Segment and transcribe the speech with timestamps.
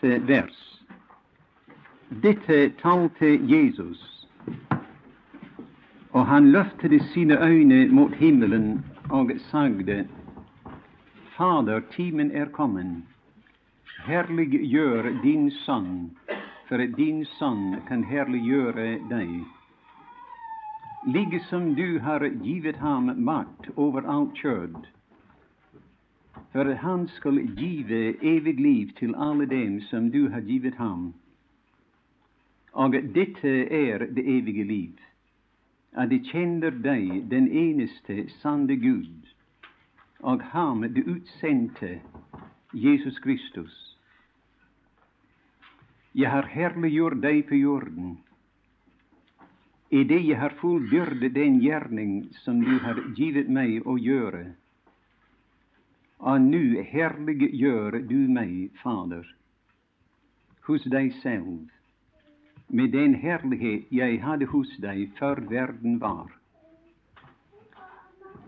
[0.00, 0.80] første vers.
[2.08, 4.26] Dette eh, talte Jesus,
[6.12, 10.08] og han løftede sine øyne mot himmelen og sagde,
[11.36, 13.04] Fader, timen er kommet.
[14.06, 16.10] Herliggjør din sønn,
[16.68, 19.44] for din sønn kan herliggjøre deg.
[21.04, 24.74] Liksom du har givet ham makt over alt kjød,
[26.52, 31.14] för att han skall give evig liv till alla dem som du har givit honom.
[32.72, 35.00] Och detta är det eviga liv,
[35.92, 39.26] att de känner dig, den eneste sanne Gud,
[40.18, 42.00] och ham du utsände,
[42.72, 43.96] Jesus Kristus.
[46.12, 48.16] Jag har härliggjort dig på jorden,
[49.88, 54.46] i det jag har fullbyrdet den gärning som du har givit mig att göra.
[56.22, 59.34] Och nu härlig gör du mig, Fader,
[60.60, 61.68] hos dig själv,
[62.66, 66.30] med den härlighet jag hade hos dig för världen var.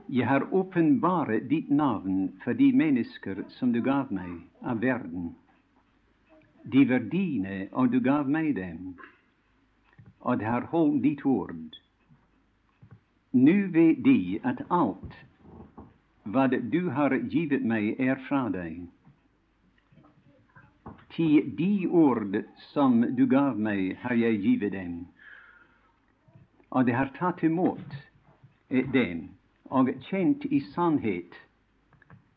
[0.07, 5.35] Jag har uppenbarat ditt namn för de människor som du gav mig av världen.
[6.63, 8.97] De var dina och du gav mig dem,
[10.19, 11.77] och de har hållit ditt ord.
[13.31, 15.15] Nu vet de att allt
[16.23, 18.87] vad du har givit mig är från dig,
[21.17, 25.07] ty de ord som du gav mig har jag givit dem,
[26.69, 27.89] och de har tagit emot
[28.69, 29.29] dem
[29.63, 31.35] och känt i sannhet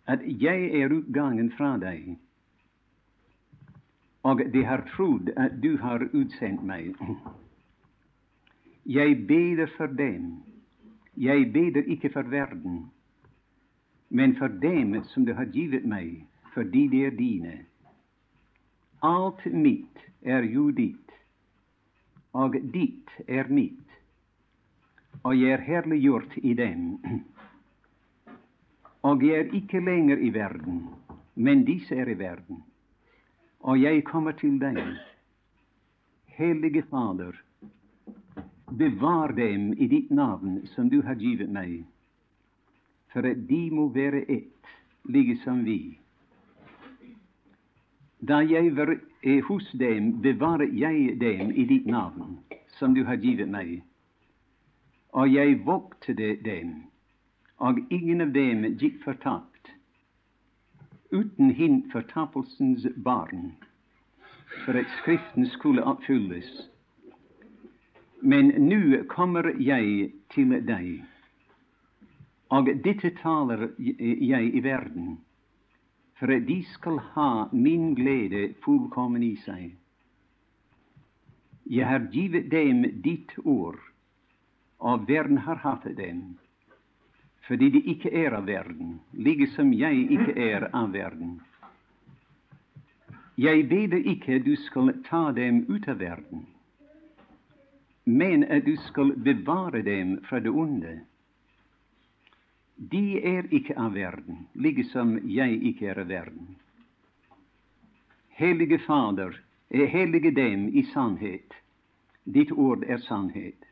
[0.06, 2.20] att jag är utgången från dig,
[4.22, 6.96] och de har trott att du har utsänt mig.
[8.84, 10.44] Jag beder för dem,
[11.14, 12.90] jag beder icke för världen,
[14.08, 17.54] men för dem som du har givit mig, för de är dina.
[19.00, 21.12] Allt mitt är ju ditt,
[22.32, 23.86] och ditt är mitt
[25.26, 27.00] och jag är härliggjort i dem.
[29.02, 30.88] och jag är icke längre i världen,
[31.34, 32.64] men dessa är i världen,
[33.58, 35.00] och jag kommer till dig.
[36.26, 37.42] Helige Fader,
[38.70, 41.84] bevar dem i ditt namn som du har givit mig
[43.16, 44.64] för att de må vara ett,
[45.04, 46.00] liksom vi.
[48.20, 52.38] Då jag var e hos dem, bevarade jag dem i ditt namn,
[52.68, 53.84] som du har givit mig.
[55.10, 56.84] Och jag vaktade dem,
[57.56, 59.68] och ingen av dem gick förtappt,
[61.10, 63.52] utan hint förtappelsens barn,
[64.66, 66.70] för att Skriften skulle uppfyllas.
[68.20, 71.04] Men nu kommer jag till dig,
[72.50, 75.18] og dette taler jeg i verden,
[76.20, 79.76] for att de skal ha min glede fullkommen i seg.
[81.64, 83.80] Jeg har givet dem ditt ord,
[84.78, 86.38] og verden har hatt dem,
[87.48, 91.42] fordi de ikke er av verden, like som jeg ikke er av verden.
[93.38, 96.46] Jeg beder ikke du skal ta dem ut av verden,
[98.06, 101.02] men at du skal bevare dem fra det onde.
[102.76, 106.56] De er ikke av verden, liksom jag jeg ikke er av verden.
[108.30, 111.54] Hellige Fader, eh, hellige dem i sannhet.
[112.24, 113.66] Ditt ord er sannhet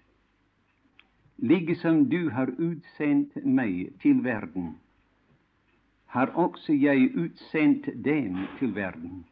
[1.43, 4.75] liksom du har utsendt meg til verden,
[6.05, 9.23] har også jeg utsendt dem til verden.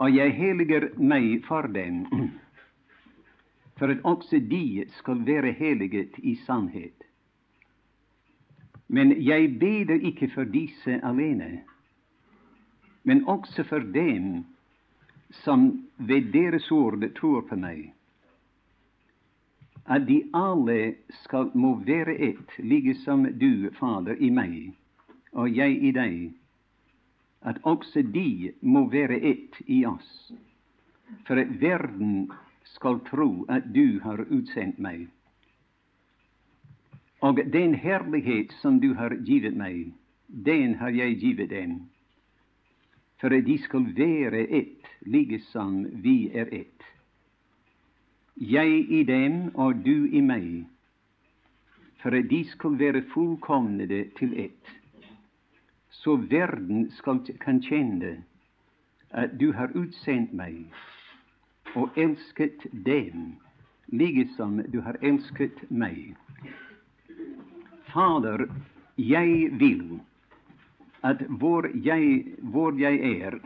[0.00, 2.06] Og jeg heliger meg for dem,
[3.78, 6.99] for at også de skal være heliget i sannhet.
[8.90, 11.62] Men jeg beder ikke for disse alene,
[13.06, 14.44] men også for dem
[15.44, 17.92] som ved deres ord tror på meg
[19.90, 24.70] at de alle skal må være ett, like som du, Fader, i meg,
[25.32, 26.18] og jeg i deg,
[27.42, 30.32] at også de må være ett i oss,
[31.26, 32.30] for at verden
[32.76, 35.08] skal tro at du har utsendt meg
[37.20, 39.92] och den härlighet som du har givit mig,
[40.26, 41.88] den har jag givit dem,
[43.20, 46.82] för att de skall vara ett, liksom vi är ett.
[48.34, 50.64] Jag i dem och du i mig,
[51.96, 54.66] för att de skall vara fullkomnade till ett,
[55.90, 58.16] så världen skall kan känna,
[59.10, 60.64] att du har utsänt mig
[61.74, 63.36] och älskat dem,
[63.86, 66.16] liksom du har älskat mig,
[67.92, 68.48] Fader,
[68.96, 69.98] jag vill
[71.00, 73.40] att var jag hvor jag är,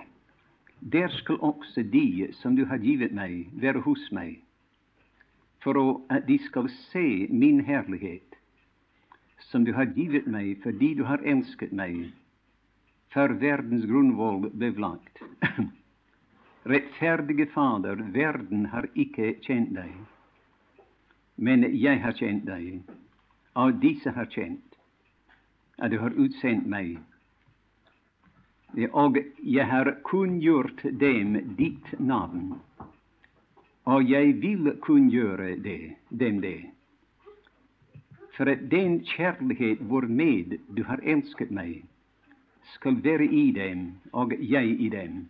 [0.78, 4.40] där skall också de som du har givit mig vara hos mig,
[5.62, 8.34] för att de skall se min härlighet
[9.38, 12.12] som du har givit mig för de du har älskat mig,
[13.12, 15.18] för världens grundval blev lagt.
[16.62, 19.92] Rättfärdige Fader, världen har icke känt dig,
[21.34, 22.82] men jag har känt dig
[23.54, 24.74] av dessa har känt,
[25.78, 26.98] att du har utsänt mig,
[28.92, 32.54] och jag har kungjort dem ditt namn,
[33.82, 36.70] och jag vill kungöra det, dem det.
[38.36, 41.84] för att den kärlek varmed du har älskat mig,
[42.74, 45.28] skall vara i dem, och jag i dem.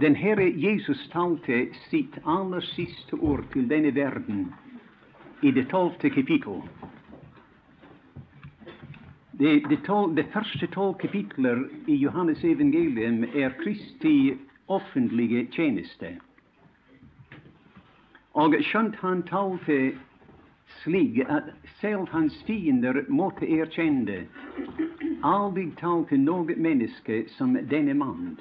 [0.00, 4.52] Den Herre Jesus talte sitt allra sista ord till denna världen
[5.42, 6.64] i det tolfte kapitlet.
[9.38, 14.36] De, de, tol, de første tolv kapitler i Johannes evangelium er Kristi
[14.72, 16.14] offentlige tjeneste.
[18.32, 19.76] Og skjønt han talte
[20.80, 24.24] slik at selv hans fiender måtte erkjenne
[25.26, 28.36] aldrig aldri talte noe menneske som denne man.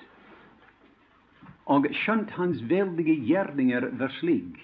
[1.72, 4.64] Og skjønt hans veldige gjerninger var slik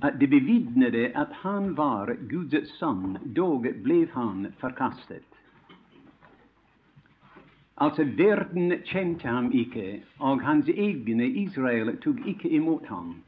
[0.00, 5.14] det bevittnade att han var Guds son, då blev han förkastad.
[7.74, 13.22] Alltså, världen kände honom icke, och hans egna Israel tog icke emot honom.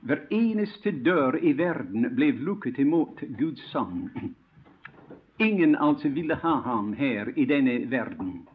[0.00, 4.10] Var eneste dörr i världen blev lukket emot Guds son.
[5.38, 8.46] Ingen alltså, ville ha honom här i denna världen.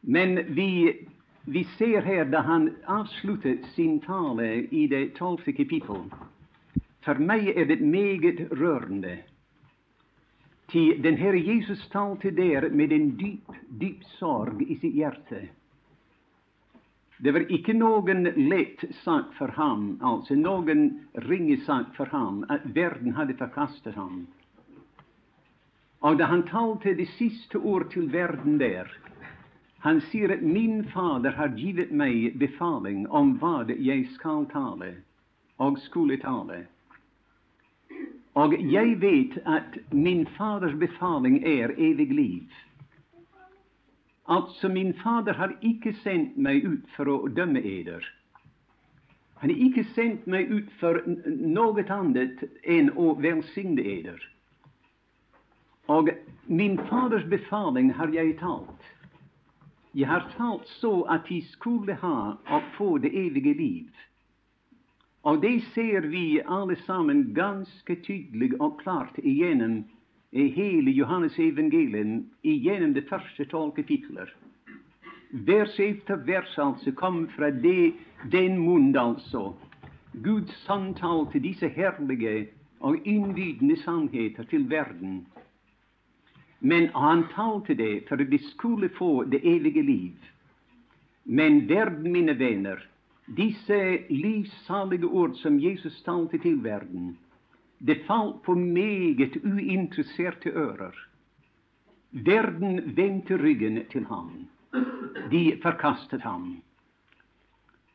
[0.00, 0.98] Men vi
[1.44, 6.12] vi ser här där han avslutar sin tale i det tolfte kapitlet.
[7.00, 9.18] För mig är det mycket rörande.
[10.66, 13.48] Ty den Herre Jesus talte där med en djup,
[13.80, 15.36] djup sorg i sitt hjärta.
[17.18, 22.66] Det var icke någon lätt sak för honom, alltså någon ringe sak för honom, att
[22.66, 24.26] världen hade förkastat honom.
[25.98, 28.98] Och när han talte det sista ord till världen där,
[29.82, 34.86] han säger att 'min Fader har givit mig befaling om vad jag skall tala
[35.56, 36.54] och skulle tala.
[38.32, 42.52] Och jag vet att min Faders befaling är evig liv.
[44.24, 48.14] Alltså, min Fader har icke sänt mig ut för att döma eder.
[49.34, 51.02] Han har icke sänt mig ut för
[51.46, 54.28] något annat än att välsigna eder.
[55.86, 56.08] Och
[56.46, 58.82] min Faders befaling har jag talt.
[59.94, 63.94] Jag har talt så att de skulle ha och få det eviga livet.
[65.20, 69.84] Och det ser vi allesammans ganska tydligt och klart igenom
[70.30, 74.26] i hele Johannes evangelium, igenom de första tolv kapitlen.
[75.30, 77.92] Vers efter vers alltså, kom från det,
[78.30, 79.54] den mun, alltså.
[80.12, 82.46] Guds samtal till dessa härliga
[82.78, 85.26] och innbydende sannheter till världen.
[86.64, 90.12] Men han talte det för att de skulle få det eviga liv.
[91.22, 92.88] Men där, mina vänner,
[93.26, 97.16] dessa livsaliga ord som Jesus talte till världen,
[97.78, 100.92] det fall på meget ointresserade öron.
[102.10, 104.46] Världen vände ryggen till honom.
[105.30, 106.60] De förkastade honom.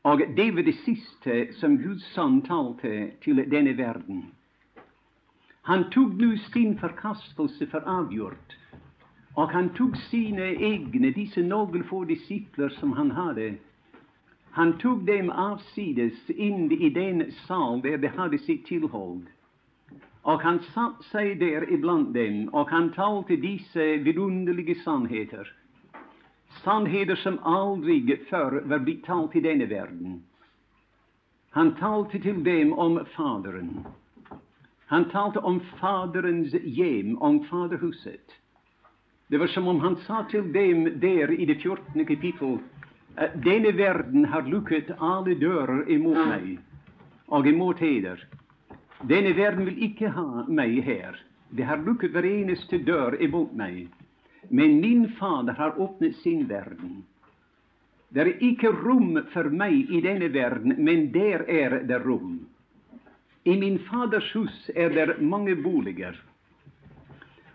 [0.02, 4.26] Och det var det sista som Guds son talte till denne världen.
[5.68, 8.58] Han tog nu sin förkastelse för avgjort,
[9.34, 13.56] och han tog sina egna, dessa några få discipler som han hade,
[14.52, 19.22] han tog dem avsides in i den sal där de hade sitt tillhåll,
[20.22, 25.54] och han satte sig där ibland dem, och han talte dessa vidunderliga sannheter.
[26.64, 30.24] Sannheter som aldrig förr var blivit talt i denna världen.
[31.50, 33.86] Han talte till dem om Fadern.
[34.88, 38.36] Han talte om Faderens hjem, om Faderhuset.
[39.28, 42.06] Det var som om han sa til dem der i det 14.
[42.06, 42.60] kapittel
[43.18, 46.58] at denne verden har lukket alle dører imot meg
[47.28, 48.22] og imot heder.
[49.04, 51.18] Denne verden vil ikke ha meg her.
[51.50, 53.88] Det har lukket hver eneste dør imot meg.
[54.50, 57.04] Men min Fader har åpnet sin verden.
[58.10, 62.46] Det er ikke rom for meg i denne verden, men der er det rom.
[63.48, 66.18] I min Faders hus er det mange boliger,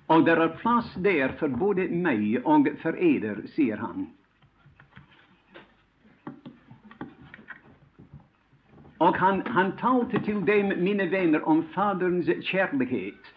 [0.09, 4.07] og det er plass der for både meg og for eder, sier han.
[9.03, 13.33] Og han, han talte til dem, mine venner, om Faderens kjærlighet,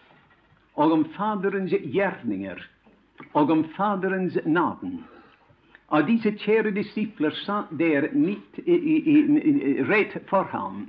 [0.76, 2.62] og om Faderens gjerninger,
[3.34, 5.02] og om Faderens navn.
[5.88, 10.82] av disse kjære disipler satt der midt i, i, i, rett for ham.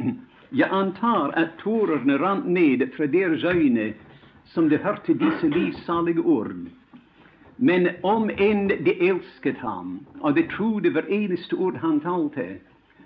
[0.49, 3.93] Jag antar att tårarna rann ned för deras ögon
[4.45, 6.65] som de hørte dessa livsaliga ord.
[7.55, 12.57] Men om än de älskade ham, och de trodde hver ord han talte,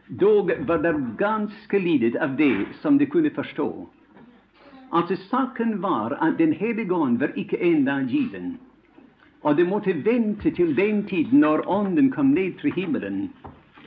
[0.07, 3.89] dog var det ganska lidet av det som de kunde förstå.
[4.89, 8.57] Alltså saken var att Den helige Ande var icke enda given.
[9.41, 13.29] Och de måtte vänta till den tid när Anden kom ned till himmelen.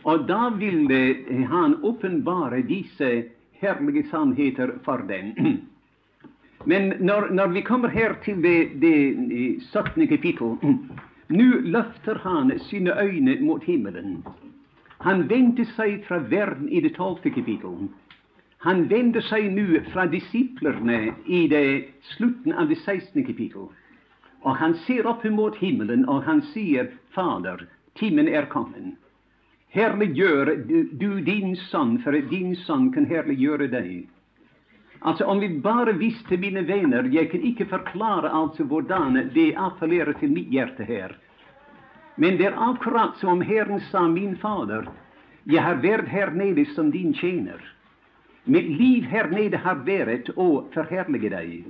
[0.03, 1.17] Och då ville
[1.51, 5.59] han uppenbara dessa härliga sannheter för den.
[6.65, 9.15] Men när, när vi kommer här till det, det
[9.73, 10.07] 17.
[10.07, 10.57] kapittel,
[11.27, 14.23] nu lyfter han sina ögon mot himmelen.
[14.89, 17.17] Han vände sig från världen i det 12.
[17.17, 17.91] kapitlet.
[18.59, 23.25] Han vände sig nu från disciplerna i det slutet av det 16.
[23.25, 23.69] kapitlet.
[24.41, 28.97] Och han ser upp emot himmelen, och han säger Fader, timmen är kommen.
[29.75, 34.09] Härliggör du, du din son, för din Son kan härliggöra dig.
[34.99, 40.13] Alltså, Om vi bara visste, mina vänner, jag kan inte förklara alltså hurdan det appellerar
[40.13, 41.17] till mitt hjärta här.
[42.15, 44.89] Men det är akkurat som Herren sa, min Fader,
[45.45, 47.65] jag har varit här nere som din tjänare.
[48.45, 51.65] Mitt liv här nere har varit och förhärliga dig.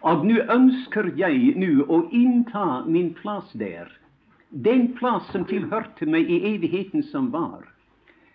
[0.00, 4.03] Och nu önskar jag nu att inta min plats där
[4.54, 7.64] den plats som tillhörde mig i evigheten som var.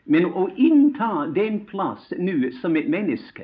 [0.04, 3.44] Men att inta den plats nu som ett människa,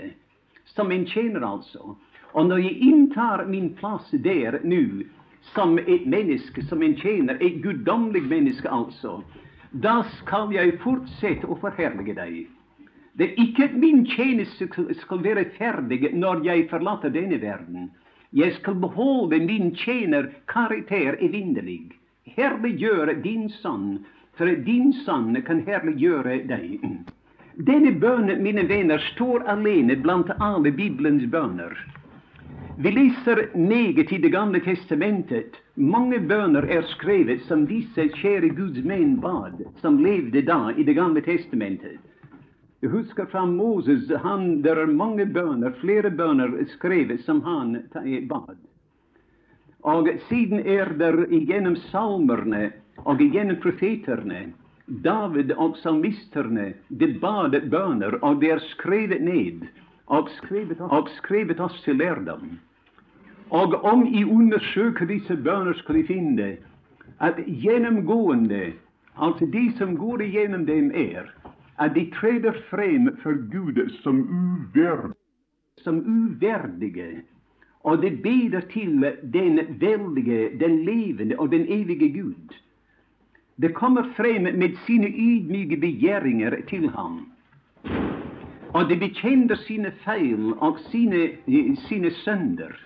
[0.66, 5.08] som en tjänare alltså, och när jag intar min plats där nu
[5.42, 9.24] som ett människa, som en tjänare, ett gudomligt människa alltså,
[9.72, 12.50] då skall jag fortsätta att förhärliga dig.
[13.14, 14.62] Det är icke at min tjänst
[15.02, 17.92] skal vara färdig när jag förlater denna världen.
[18.30, 22.00] Jag skal behålla min tjänarkaraktär evinnelig.
[22.26, 24.06] Herliggjøre din son,
[24.38, 26.80] för din Son kan härliggöra dig.
[27.54, 31.88] Denna bön, mina vänner, står alene bland alla bibelns böner.
[32.78, 35.52] Vi läser meget i Det gamla testamentet.
[35.74, 40.94] Många böner är skrivet som vissa kära Guds män bad, som levde då i Det
[40.94, 42.00] gamla testamentet.
[42.80, 47.78] Jag huskar från Moses han, där är många böner, flera böner skrivet som han
[48.30, 48.58] bad.
[49.86, 52.72] Og siden er det igjennom salmerne
[53.06, 54.48] og igjennom profeterne
[54.88, 59.66] David og salmisterne de bad bønner, og det er skrevet ned
[60.06, 62.58] og skrevet, og skrevet oss til lærdom.
[63.50, 66.50] Og om I undersøker disse bønner, skal I finne
[67.22, 68.74] at gjennomgående,
[69.18, 71.30] altså de som går igjennom dem, er
[71.78, 75.14] at de treder frem for Gud som uverdige,
[75.84, 77.22] som uverdige
[77.86, 82.54] och det beder till den väldige, den levande och den evige Gud.
[83.56, 87.32] Det kommer fram med sina ydmyga begäringar till honom.
[88.72, 91.28] Och det bekänner sina fel och sina,
[91.90, 92.80] sina sönder.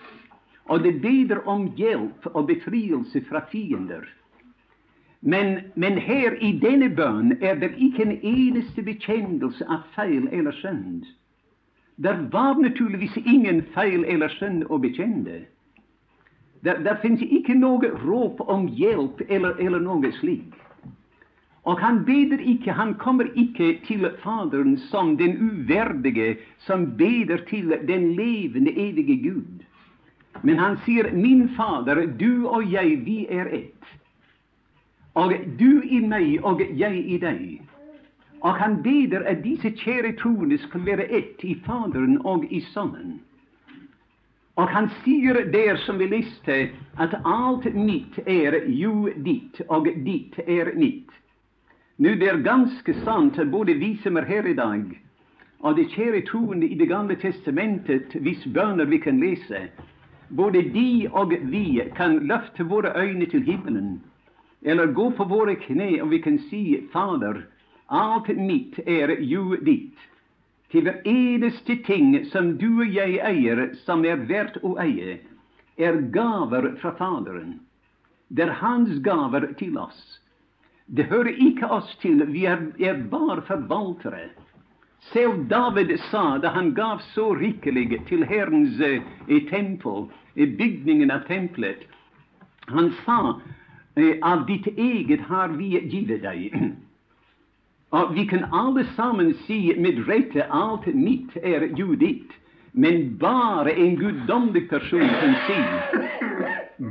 [0.64, 4.14] Och det beder om hjälp och befrielse från fiender.
[5.20, 10.52] Men, men, här i denna bön är det icke en enaste bekännelse av fel eller
[10.52, 11.06] synd.
[12.00, 15.40] Där var naturligtvis ingen fel eller synd och bekände.
[16.60, 20.54] Där, där finns icke något rop om hjälp eller, eller något slik.
[21.62, 27.68] Och han beder icke, han kommer icke till Fadern som den uvärdige som beder till
[27.68, 29.64] den levande, evige Gud.
[30.42, 33.84] Men han säger, 'Min Fader, du och jag, vi är ett.'
[35.12, 37.62] Och du i mig och jag i dig.
[38.40, 43.20] Og han beder at disse kjære troende skal være ett i Faderen og i Sønnen.
[44.56, 46.56] Og han sier der, som vi leste,
[47.00, 51.08] at alt mitt er jo ditt, og ditt er mitt.
[52.00, 54.84] Nu det er ganske sant, både vi som er her i dag,
[55.60, 59.68] og de kjære troende i Det gamle testamentet, hvis bønner vi kan lese,
[60.28, 64.02] både de og vi kan løfte våre øyne til himmelen,
[64.62, 67.42] eller gå på våre kne, og vi kan si, Fader,
[67.92, 69.98] allt mitt är ju ditt
[70.70, 75.16] Till hver ting som du och jag äger, som är värt att äga,
[75.76, 77.58] är gaver från Fadern.
[78.28, 80.20] Det är Hans gaver till oss.
[80.86, 84.30] Det hör icke oss till, vi är, är bara förvaltare.
[85.12, 89.02] Själv David sa, då han gav så rikligt till Herrens eh,
[89.50, 91.78] tempel, eh, i byggningen av templet,
[92.60, 93.40] han sa
[93.94, 96.72] eh, av ditt eget har vi givit dig.
[97.90, 102.30] Og vi kan alle sammen si med rette alt mitt er jo ditt.
[102.72, 105.58] Men bare en guddommelig person kan si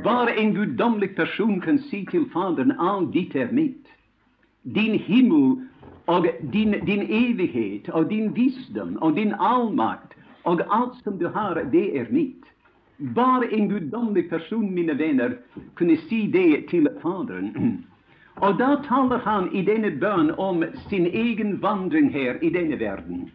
[0.04, 3.88] Bare en guddommelig person kan si til Faderen alt ditt er mitt.
[4.64, 5.68] din himmel
[6.08, 11.54] og din, din evighet og din visdom og din allmakt og alt som du har,
[11.72, 12.44] det er mitt.
[13.16, 15.32] Bare en guddommelig person, mine venner,
[15.76, 17.86] kunne si det til Faderen.
[18.42, 23.32] Och då talar han i denna bön om sin egen vandring här i denna världen.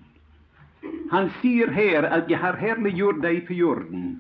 [1.11, 4.18] Han säger här att 'Jag har härliggjort dig på jorden'.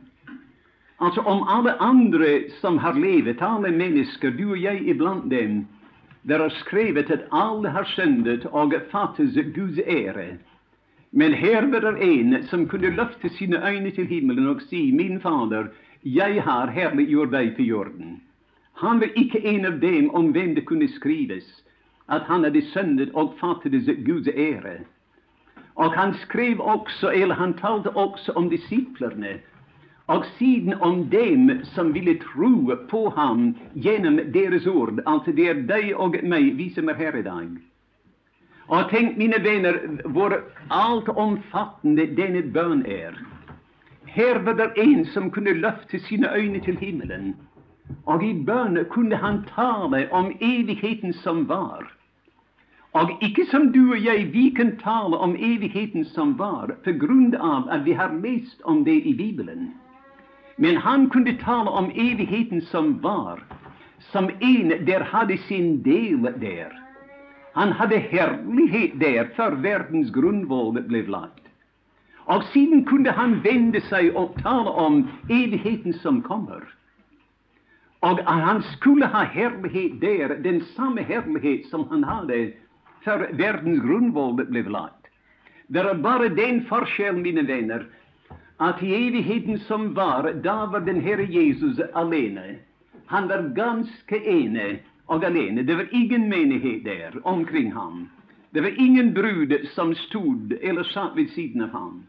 [0.96, 2.26] Alltså om alla andra
[2.60, 5.66] som har levt, alla människor, du och jag ibland dem,
[6.22, 10.36] där har skrivit att alla har syndat och fattas Guds ära.
[11.10, 15.20] Men här var det en som kunde lyfta sina ögon till himlen och säga Min
[15.20, 18.20] Fader, jag har härliggjort dig på jorden.
[18.74, 21.44] Han var icke en av dem om vem det kunde skrivas
[22.06, 24.74] att han hade syndat och fattade Guds ära.
[25.74, 29.26] Och han skrev också, eller han talade också om disciplerna
[30.06, 35.02] och sidan om dem som ville tro på honom genom deras ord.
[35.04, 37.58] alltså det är dig och mig, vi som är här i dag.
[38.90, 43.18] tänk, mina vänner, vår allt omfattande denna bön är.
[44.04, 47.34] Här var det en som kunde løfte sina ögon till himmelen,
[48.04, 51.92] och i bön kunde han tala om evigheten som var.
[52.90, 57.34] Och icke som du och jag, vi kan tala om evigheten som var, på grund
[57.34, 59.74] av att vi har läst om det i bibeln.
[60.56, 63.42] Men han kunde tala om evigheten som var,
[63.98, 66.80] som en där hade sin del där.
[67.52, 71.44] Han hade härlighet där, för världens grundval blev lagt.
[72.16, 76.62] Och sedan kunde han vända sig och tala om evigheten som kommer.
[78.04, 82.52] Og han skulle ha härlighet där, den samma härlighet som han hade,
[83.04, 85.06] för världens grundval blev lagt.
[85.66, 87.86] Det är bara den förskäl, mina vänner,
[88.56, 92.56] att i evigheten som var, där var den Herre Jesus alene.
[93.06, 95.62] Han var ganska ene och alene.
[95.62, 98.08] Det var ingen menighet där omkring honom.
[98.50, 102.06] Det var ingen brud som stod eller satt vid sidan av honom.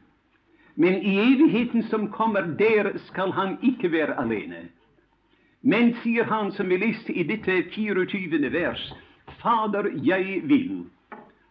[0.74, 4.66] Men i evigheten som kommer, där skall han icke vara alene.
[5.66, 8.50] Men, sier han som vi leste i dette 24.
[8.54, 8.82] vers,
[9.42, 10.84] Fader, jeg vil.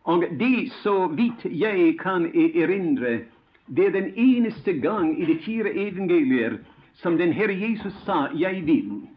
[0.06, 3.24] Og det, så vidt jeg kan erindre,
[3.66, 6.60] det er den eneste gang i de fire evangelier
[7.02, 9.08] som den Herre Jesus sa 'jeg vil'.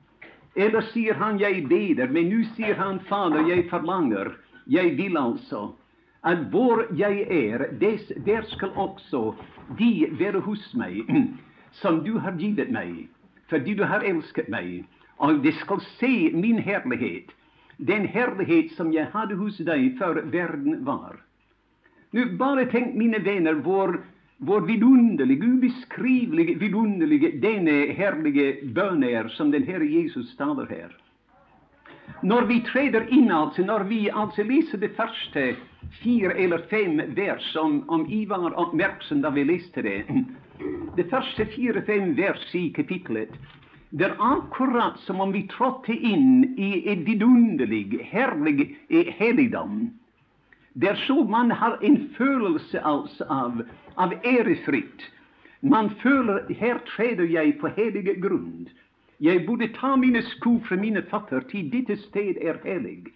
[0.56, 4.34] Eller sier han 'jeg beder', men nå sier han 'Fader, jeg forlanger'.
[4.68, 5.74] Jeg vil altså
[6.24, 9.36] at hvor jeg er, des, der skal også
[9.80, 11.06] de være hos meg,
[11.82, 13.08] som du har givet meg,
[13.50, 14.86] fordi du har elsket meg.
[15.18, 17.32] Og de skal se min herlighet,
[17.78, 21.18] den herlighet som jeg hadde hos deg før verden var.
[22.12, 24.00] Nu bare tänk mina vänner, vår,
[24.38, 30.96] vår vidunderlig, obeskrivlig, vidunderlig denna härliga bön er som den Herre Jesus talar här.
[32.22, 35.40] När vi träder in, alltså, när vi alltså läser de första
[36.04, 40.04] fyra eller fem vers, om, om I var uppmärksam när vi läste det
[40.98, 43.34] de første fire-fem vers i kapitlet,
[43.92, 49.88] det er akkurat som om vi trådte inn i et vidunderlig, herlig eh, helligdom
[50.82, 53.62] der så man har en følelse altså av,
[53.98, 55.02] av ærefrykt.
[55.62, 58.68] Man føler her treder jeg på helig grunn.
[59.20, 63.10] Jeg burde ta mine sko fra mine føtter, til dette sted er hellig.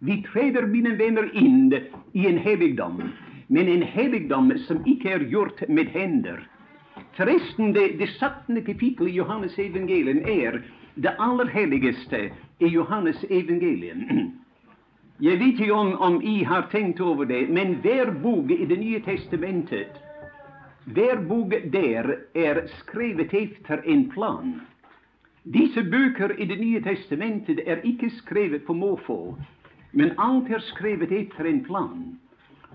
[0.00, 1.74] Vi treder, mine venner, inn
[2.14, 3.02] i en helligdom,
[3.48, 6.46] men en helligdom som ikke er gjort med hender.
[7.16, 8.64] Forresten, det, 17.
[8.64, 10.60] kapittel i Johannes evangelium er
[10.94, 14.04] det aller helligste i Johannes evangelium.
[15.20, 18.78] Jeg vet ikke om, om I har tenkt over det, men hver bok i Det
[18.78, 20.00] nye testamentet
[20.84, 24.60] hver bok der er skrevet etter en plan.
[25.44, 29.36] Disse bøker i Det nye testamentet er ikke skrevet på måfå,
[29.92, 32.18] men alt er skrevet etter en plan.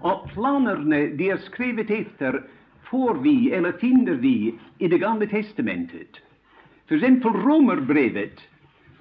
[0.02, 2.44] Og planerne de er skrevet etter,
[2.96, 6.22] får vi, eller finner vi, i Det gamle testamentet.
[6.88, 8.40] For eksempel Romerbrevet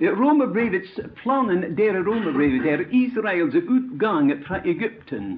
[0.00, 5.36] Romerbrevets planen der romerbrevet er Israels utgang fra Egypten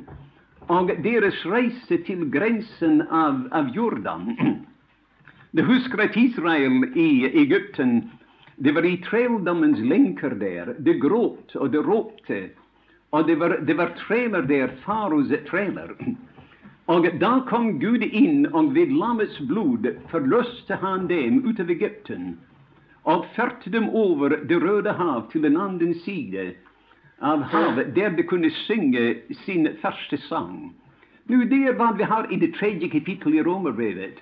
[0.72, 4.30] og deres reise til grensen av, av Jordan.
[5.52, 8.06] Du husker at Israel i Egypten
[8.56, 10.72] det var i trelldommens lenker der.
[10.78, 12.40] Det gråt og det ropte.
[13.12, 15.92] Og det var, det var treller der, faros treller.
[16.87, 22.38] Och då kom Gud in, och vid lammets blod förlöste han dem ut av Egypten
[23.03, 26.53] och förde dem över Det röda hav till den andra sidan
[27.18, 30.75] av havet, där de kunde sjunga sin första sång.
[31.25, 34.14] Nu, Det är vad vi har i det tredje kapitlet i Romarbrevet.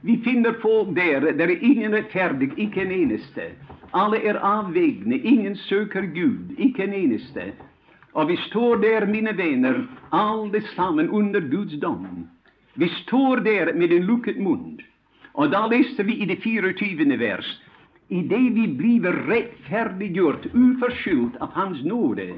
[0.00, 3.50] Vi finner folk där, där är ingen rättfärdig, icke en eneste.
[3.90, 7.52] Alla är avvägna, ingen söker Gud, icke en eneste.
[8.12, 12.28] Och vi står där, mina vänner, allesammans under Guds dom.
[12.74, 14.78] Vi står där med en lucket mun.
[15.32, 17.16] Och då läser vi i det 24.
[17.16, 17.60] vers
[18.08, 22.34] det vi bliver rättfärdiggjort, oförskyllt av Hans nåde,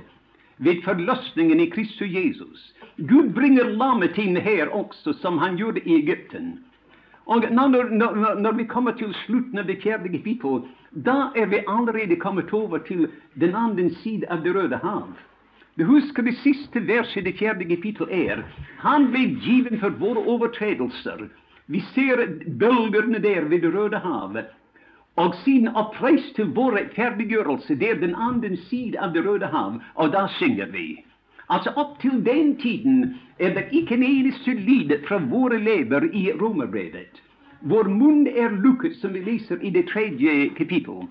[0.56, 2.74] vid förlossningen i Kristus Jesus.
[2.96, 6.64] Gud bringer lammet in här också, som han gjorde i Egypten.
[7.24, 11.66] Och när, när, när vi kommer till slutet av det fjärde kapitlet, då är vi
[11.66, 15.16] allerede kommit över till den andra sidan av Det Röda havet.
[15.76, 18.42] Du husker det siste verset i det fjerde kapittel er
[18.82, 21.30] Han ble given for våre overtredelser.
[21.66, 22.20] Vi ser
[22.60, 24.50] bølgene der ved Det røde havet.
[25.16, 29.80] Og siden oppreist til vår rettferdiggjørelse, det er den andre sidan av Det røde hav,
[29.94, 31.04] og da synger vi.
[31.48, 36.32] Altså Opp til den tiden er det ikke en eneste lyd fra våre lever i
[36.32, 37.20] romerbrevet.
[37.60, 41.08] Vår munn er lukket, som vi leser i det tredje kapitlet.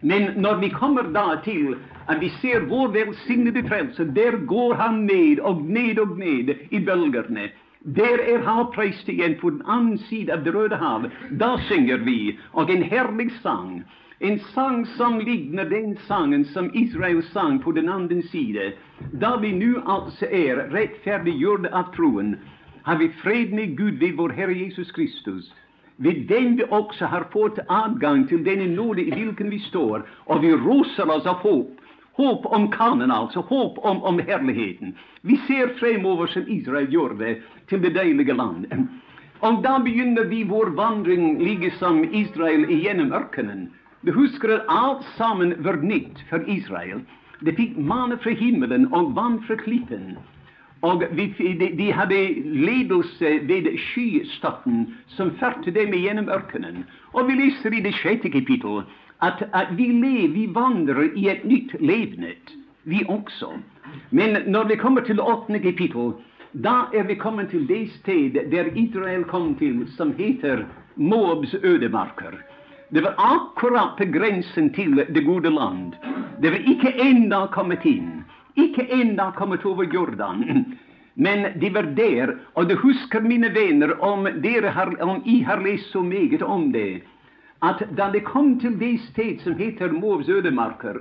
[0.00, 5.06] Men när vi kommer da till att vi ser vår välsignade frelse, där går han
[5.06, 7.50] ned och ned och ned i bølgene.
[7.78, 9.06] Där är havpreist
[9.40, 11.12] på den andra sidan av Det röda havet.
[11.30, 13.82] Då sjunger vi, och en härlig sang.
[14.18, 18.72] En sang som liknar den sangen som Israel sang på den andra sidan.
[19.12, 22.36] Då vi nu alltså är rättfärdiggjorda av troen,
[22.82, 25.52] har vi fred med Gud vid vår Herre Jesus Kristus.
[25.96, 30.52] Den vi også har fått adgang til denne nåde i hvilken vi står, og vi
[30.52, 31.82] roser oss av håp
[32.16, 33.40] Håp om kanen, altså.
[33.40, 34.94] Håp om, om herligheten.
[35.20, 37.34] Vi ser fremover som Israel gjorde,
[37.68, 38.64] til det deilige land.
[39.44, 43.66] Og da begynner vi vår vandring like som Israel igjennom ørkenen.
[44.00, 47.04] Du husker at alt sammen var nytt for Israel.
[47.44, 49.42] De fikk manne fra himmelen og vann.
[50.82, 56.84] Og vi, de, de, hadde ledelse eh, ved skystaten som førte dem igjennom ørkenen.
[57.12, 58.82] Og vi leser i det sjette kapittel
[59.24, 62.52] at, at vi lever, vi vandrer i et nytt levnet,
[62.84, 63.56] vi også.
[64.10, 66.12] Men når vi kommer til det åttende kapittel,
[66.52, 70.64] da er vi kommet til det sted der Israel kom til, som heter
[70.96, 72.36] Moabs ødemarker.
[72.94, 75.92] Det var akkurat på grensen til det gode land.
[76.42, 78.24] Det var ikke enda kommet inn.
[78.56, 80.64] Ikke enda kommit over Jordan.
[81.14, 85.62] Men de var der, og du husker, mine venner, om, dere har, om I har
[85.64, 87.02] lest så meget om det,
[87.64, 91.00] at da de kom til det sted som heter Moabs ødemarker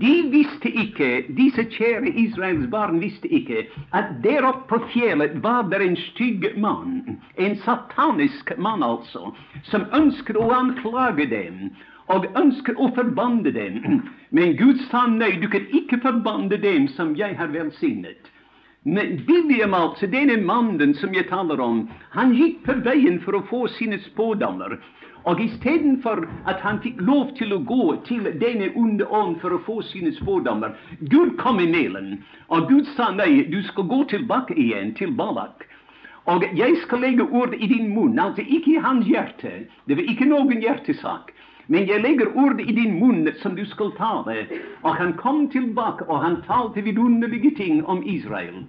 [0.00, 5.68] de visste ikke, disse kjære Israels barn visste ikke, at der oppe på fjellet var
[5.68, 9.34] det en stygg mann, en satanisk mann altså,
[9.70, 11.68] som ønsket å anklage dem
[12.12, 14.02] og önskar å förbanda dem.
[14.30, 18.30] Men Gud sa nei, du kan ikke förbanda dem som jeg har velsignet.
[18.84, 23.46] Men William, altså, denne mannen som jeg taler om, han gikk på veien for å
[23.48, 24.76] få sine spådommer.
[25.24, 29.62] Og istedenfor at han fikk lov til å gå til denne onde ånd for å
[29.64, 32.18] få sine spådommer Gud kom imellom,
[32.52, 35.64] og Gud sa nei, du skal gå tilbake igjen til Balak.
[36.28, 39.64] Og jeg skal legge ord i din munn, altså ikke i hans hjerte.
[39.88, 41.33] Det var ikke noen hjertesak.
[41.66, 44.36] Men jag lägger ord i din mun som du skall tala.
[44.80, 48.64] Och han kom tillbaka, och han talte vidunderliga ting om Israel.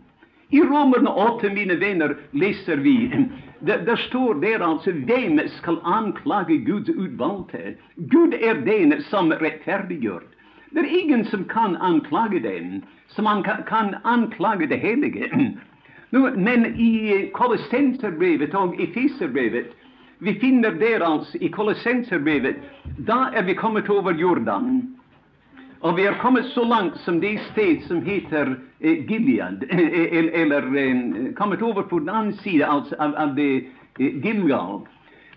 [0.49, 3.27] I Romarna 8, mina vänner, läser vi
[3.59, 7.73] där, där står där alltså, vem skall anklaga Guds utvalgte.
[7.95, 10.23] Gud är den som rättfärdiggör.
[10.69, 15.51] Det är ingen som kan anklaga den, som kan, kan det Helige.
[16.35, 19.75] Men i Kolossenserbrevet och Efeserbrevet
[20.19, 22.55] vi finner där alltså i Kolossenserbrevet
[22.97, 24.97] då är vi kommit över Jordan.
[25.79, 30.17] och vi har kommit så långt som det sted som heter eh, Gilead, eh, eh,
[30.17, 33.55] eller, eller eh, kommit över på den andra sidan alltså, av, av det
[33.99, 34.81] eh, Gilgal.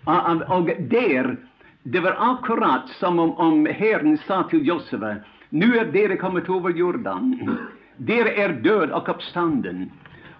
[0.03, 1.37] Och, och där,
[1.83, 5.01] Det var akkurat som om, om Herren sa till Josef
[5.49, 7.57] nu är dere kommit över Jordan.
[7.97, 9.91] Dere är död och uppstånden,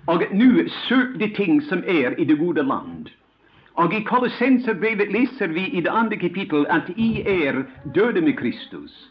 [0.06, 3.10] och nu sök de ting som är i det goda land.
[3.74, 7.64] Og i Kolossenserbrevet leser vi i det andre kapittel at I er
[7.96, 9.10] døde med Kristus.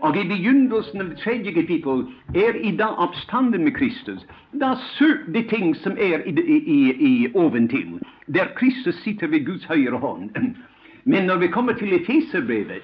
[0.00, 4.26] Og i begynnelsen av det tredje kapittel er i dag oppstanden med Kristus.
[4.52, 9.64] Da søk de ting som er i, i, i oventil, der Kristus sitter ved Guds
[9.64, 10.30] høyre hånd.
[11.04, 12.82] Men når vi kommer til Efeserbrevet,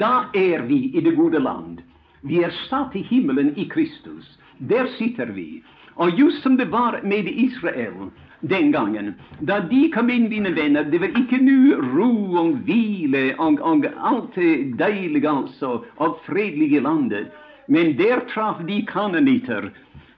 [0.00, 1.78] da er vi i det gode land.
[2.22, 4.38] Vi er satt i himmelen i Kristus.
[4.58, 5.62] Der sitter vi.
[5.96, 8.10] Og just som det var med Israel
[8.48, 9.14] den gangen.
[9.40, 12.10] Da de kom inn, mine venner, det var ikke nu ro
[12.42, 17.32] og hvile og, og alt det deilige altså, og fredelige landet.
[17.68, 19.70] Men der traff de kanoniter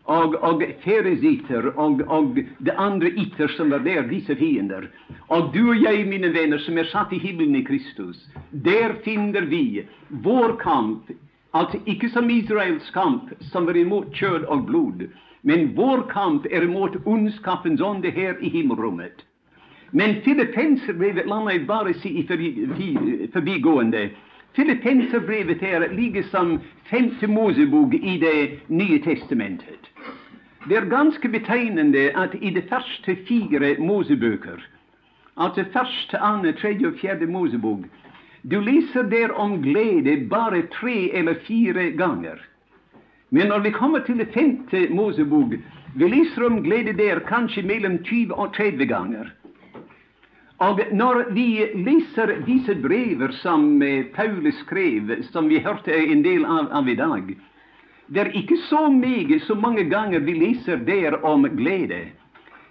[0.08, 4.88] og, og feresitter og, og de andre itter som var der, disse fiender.
[5.28, 8.20] Og du og jeg, mine venner, som er satt i himmelen i Kristus,
[8.52, 11.10] der finner vi vår kamp
[11.56, 15.06] Altså ikke som Israels kamp, som var imot kjød og blod,
[15.40, 19.24] men vår kamp är mot ondskapens ande här i himmelrummet.
[19.90, 22.26] Men Filippenserbrevet, la meg bara se i
[23.32, 24.10] förbigående.
[24.52, 26.58] Filippenserbrevet här ligger som
[26.90, 29.80] femte Mosebok i Det Nya testamentet.
[30.68, 34.66] Det är ganska betecknande att i de första fyra Moseböcker,
[35.34, 37.80] alltså första, andra, tredje och fjärde Mosebok,
[38.42, 42.48] du läser där om glädje bara tre eller fyra gånger.
[43.28, 45.58] Men når vi kommer til det femte Mosebok,
[45.94, 49.32] vi Israel om glede der kanskje mellom 20 og 30 ganger.
[50.58, 56.44] Og når vi leser disse brever som eh, Paulus skrev, som vi hørte en del
[56.44, 57.36] av, av i dag,
[58.08, 62.08] det er ikke så meget så mange ganger vi leser der om glede.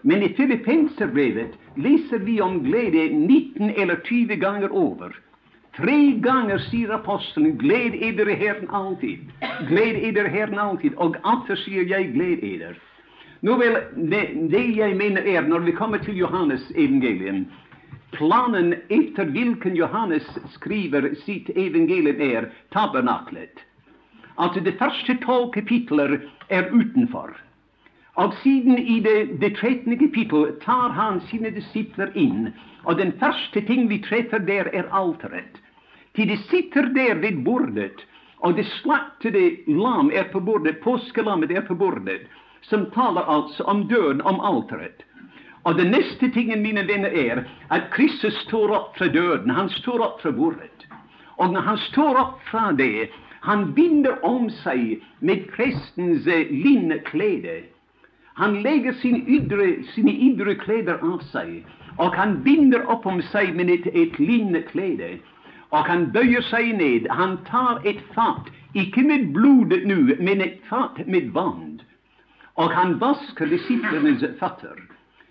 [0.02, 5.16] Men i Filippenserbrevet leser vi om glede 19 eller 20 ganger over.
[5.78, 9.32] Tre gånger säger aposteln, gläd eder i Herren alltid'.
[9.70, 10.94] gläd eder i Herren alltid.
[10.94, 12.78] och atter säger jag, gläd eder'.
[13.40, 17.46] Nåväl, det, det jag menar är, när vi kommer till Johannes evangelium,
[18.12, 23.54] planen efter vilken Johannes skriver sitt evangelium är tabernaklet.
[24.36, 27.38] Alltså, de första tolv kapitler är utanför.
[28.14, 32.52] Och sedan i det, det trettonde kapitlet tar han sina discipler in,
[32.84, 35.54] och den första ting vi träffar där är altaret.
[36.18, 37.96] Ty de sitter där vid bordet,
[38.38, 42.22] och det slaktade lam är på bordet, påskelammet är på bordet,
[42.62, 45.02] som talar alltså om döden, om altaret.
[45.64, 50.08] Och den nästa tingen, mina vänner, är att Kristus står upp för döden, Han står
[50.08, 50.86] upp för bordet.
[51.26, 57.64] Och när han står upp för det, han binder om sig med prästens eh.
[58.34, 61.66] Han lägger sin ydre, sina ydre kläder av sig,
[61.98, 65.18] och han binder upp om sig med ett, ett linneklede.
[65.70, 67.08] Och han böjer sig ned.
[67.10, 71.84] Han tar ett fat, icke med blod nu, men ett fat med band.
[72.54, 74.84] Och han vaskar disiplenes fötter.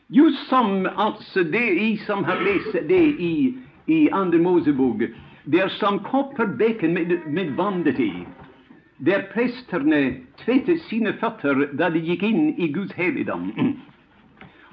[0.07, 5.03] Just som alltså det i som har läst det i, i Andra Mosebok,
[5.45, 8.13] det som kopparbäcken med, med bandet i.
[8.97, 10.13] där prästerna
[10.45, 13.53] tvättade sina fötter där de gick in i Guds heligdom.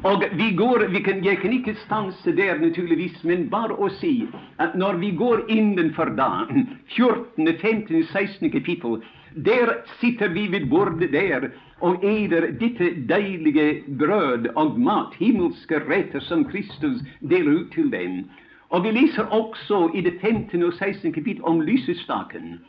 [0.02, 4.26] Och vi går, vi kan, jag kan inte stansa där naturligtvis, men bara att se
[4.56, 8.50] att när vi går innanför dagen, 14., 15., 16.
[8.50, 9.02] kapitel,
[9.36, 16.20] där sitter vi vid bordet där och äter detta dejliga bröd och mat, himmelska rätter
[16.20, 18.24] som Kristus delar ut till dem.
[18.68, 20.64] Och vi läser också i det 15.
[20.64, 21.14] och 16.
[21.14, 22.60] kapitlet om lysestaken.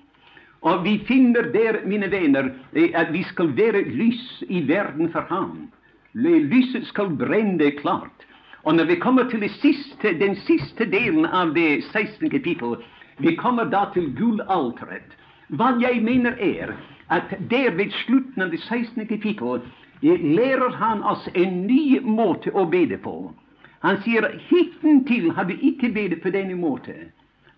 [0.60, 5.20] Och vi finner där, mina vänner, eh, att vi ska vara lys i världen för
[5.20, 5.70] honom.
[6.14, 8.26] Lyset skal brenne klart.
[8.62, 12.30] Og når vi kommer til det siste, den siste delen av det 16.
[12.30, 12.76] kapittel,
[13.18, 15.16] vi kommer da til gullalteret.
[15.48, 16.76] Hva jeg mener er
[17.10, 19.06] at der ved slutten av det 16.
[19.06, 19.60] kapittel
[20.02, 23.34] eh, lærer han oss en ny måte å bede på.
[23.82, 26.94] Han sier hittil har vi ikke bedet på denne måte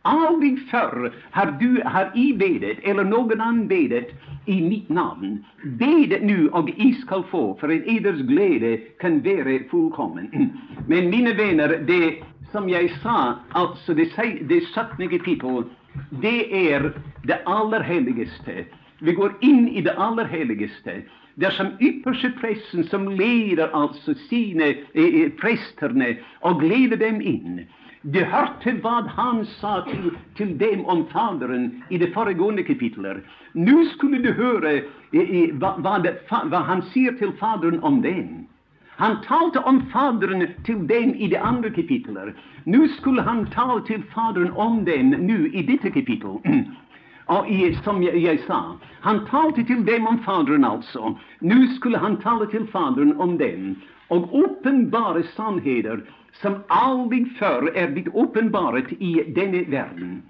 [0.07, 4.09] aldrig förr har du har I bedet, eller någon annan bedet,
[4.47, 5.45] i mitt namn.
[5.65, 10.51] Bed nu och I skall få, för att eders glädje kan vara fullkommen.
[10.89, 12.15] Men mina vänner, det
[12.53, 15.09] som jag sa, alltså det, sei- det 17.
[15.09, 15.63] kapittel,
[16.11, 16.93] det är
[17.25, 18.65] det allra heligaste.
[18.99, 21.03] Vi går in i det allra heligaste.
[21.35, 26.07] Det er som ypperste prästen, som leder alltså sina eh, eh, prästerna
[26.41, 27.67] och leder dem in.
[28.09, 33.23] Du hörde vad han sa till, till dem om Fadern i det föregående kapitler.
[33.53, 34.81] Nu skulle du höra eh,
[35.13, 36.09] eh, vad, vad,
[36.45, 38.47] vad, han säger till Fadern om dem.
[38.89, 42.35] Han talte om Fadern till dem i de andra kapitler.
[42.65, 46.39] Nu skulle han tala till Fadern om dem nu i detta kapitel.
[47.27, 51.19] och i, som jag, jag sa, han talte till dem om Fadern alltså.
[51.39, 53.75] Nu skulle han tala till Fadern om dem,
[54.09, 60.23] Och uppenbara sannheter som aldrig förr är blivit uppenbarat i denna världen.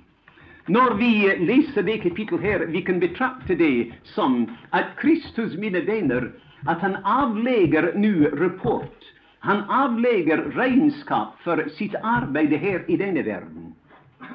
[0.67, 6.33] När vi läser det kapitlet här, vi kan betrakta det som att Kristus, mina vänner,
[6.67, 8.99] att han avlägger nu rapport.
[9.39, 13.75] Han avlägger regnskap för sitt arbete här i denna världen.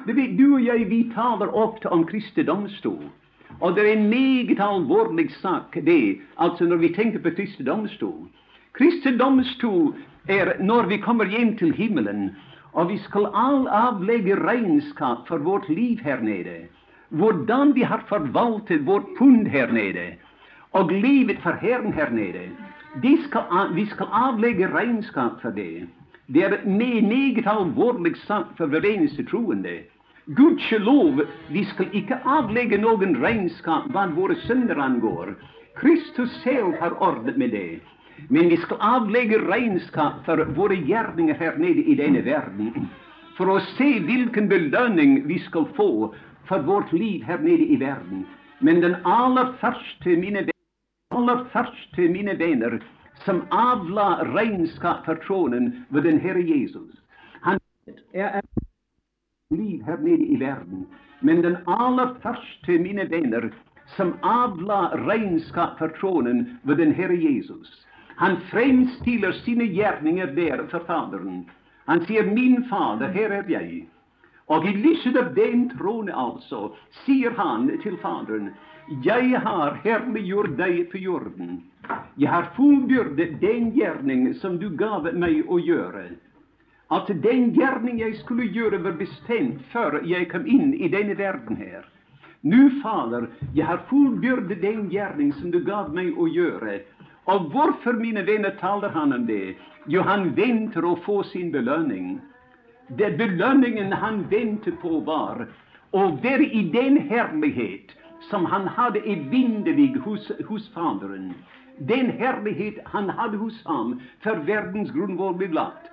[0.06, 3.08] Du vet, du vi talar ofta om Kristi domstol.
[3.58, 8.28] Och det är en mycket allvarlig sak, det, alltså när vi tänker på Kristi domstol.
[8.72, 9.92] Kristi domstol
[10.26, 12.30] är när vi kommer hem till himmelen,
[12.72, 16.66] och vi ska all avlägga regnskap för vårt liv här nere.
[17.08, 20.14] Hvordan vi har förvaltat vårt pund här nere.
[20.70, 22.50] Och livet för Herren här nere.
[23.02, 23.18] De
[23.74, 25.86] vi ska avlägga regnskap för det.
[26.26, 29.82] Det är ett meget allvarligt sak för hver troende.
[30.26, 35.34] Gudskjelov, vi skall icke avlägga någon regnskap vad våra synder angår.
[35.76, 37.80] Kristus själv har ordnat med det.
[38.28, 42.88] Men vi skall avlägga regnskap för våra gärningar här nere i denne världen.
[43.36, 48.26] För att se vilken belöning vi skall få för vårt liv här nere i världen.
[48.58, 50.52] Men den allra första, mina vänner,
[51.14, 52.34] aller første, mine
[53.24, 56.90] som avla regnskap för tronen, vid den Herre Jesus.
[57.40, 57.58] Han
[58.12, 58.42] er
[59.50, 60.86] liv här nere i världen,
[61.20, 63.52] Men den allra första, mina vänner,
[63.96, 67.86] som avla regnskap för tronen, vid den Herre Jesus.
[68.16, 71.44] Han framställer sina gärningar där för Fadern.
[71.84, 73.86] Han säger 'Min Fader, här är jag.
[74.46, 78.50] Och i lyset av den tron alltså, säger han till Fadern,
[78.86, 81.60] jag har härliggjort dig på jorden'.
[82.14, 86.04] Jag har fullbyrdet den gärning som du gav mig att göra.
[86.88, 91.56] Att den gärning jag skulle göra var bestämd, før jag kom in i den världen
[91.56, 91.84] här.
[92.40, 96.78] Nu, Fader, jag har fullbyrdet den gärning som du gav mig att göra.
[97.24, 99.54] Och varför, mina vänner, talar han om det?
[99.86, 102.20] Jo, han väntar att få sin belöning.
[102.86, 105.46] Det belöningen han väntar på, var
[105.90, 107.96] och där i den härlighet
[108.30, 111.34] som han hade i Vindevig hos, hos Fadern,
[111.78, 115.90] Den härlighet han hade hos ham för världens grundval blev lagt.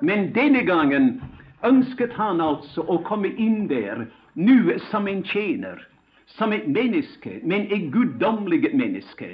[0.00, 1.22] Men denne gången
[1.62, 5.80] önskade han alltså att komma in där, nu som en tjänare,
[6.26, 9.26] som ett människa, men ett gudomligt människa.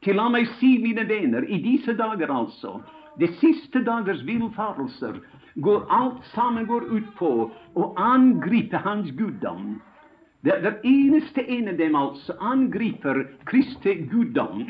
[0.00, 2.82] Till la meg se, mina vänner, i dessa dagar alltså,
[3.18, 5.14] de sista dagars villfarelser,
[5.54, 9.80] går allt samman går ut på att angripa Hans gudom.
[10.44, 14.64] Det, det eneste en av dem altså angriper Kristi guddom.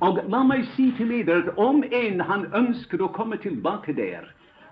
[0.00, 4.24] Og la meg si til dere at om en han ønsker å komme tilbake der,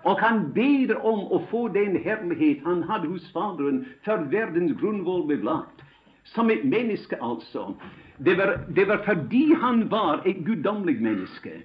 [0.03, 5.23] og han ber om å få den herlighet han hadde hos Faderen før verdens grunnvoll
[5.29, 5.85] ble lagt,
[6.33, 7.69] som et menneske altså,
[8.17, 11.61] det var, det var fordi han var et guddommelig menneske.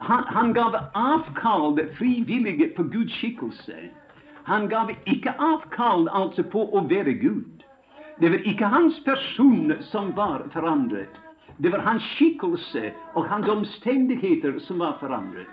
[0.00, 3.88] Han, han gav avkall frivillig på Guds skikkelse.
[4.46, 7.65] Han gav ikke avkall altså på å være Gud.
[8.18, 11.06] Det var icke hans person som var förändrad.
[11.56, 15.46] Det var hans skickelse och hans omständigheter som var förändrade.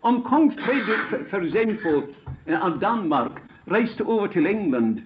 [0.00, 2.02] Om kung Fredrik för exempel,
[2.62, 3.32] av Danmark
[3.64, 5.02] reste över till England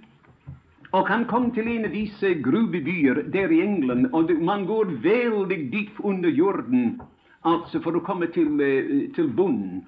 [0.91, 5.75] och han kom till en av dessa gruvbyar där i England, och man går väldigt
[5.75, 7.01] djupt under jorden
[7.41, 9.85] alltså för att komma till, eh, till bonden.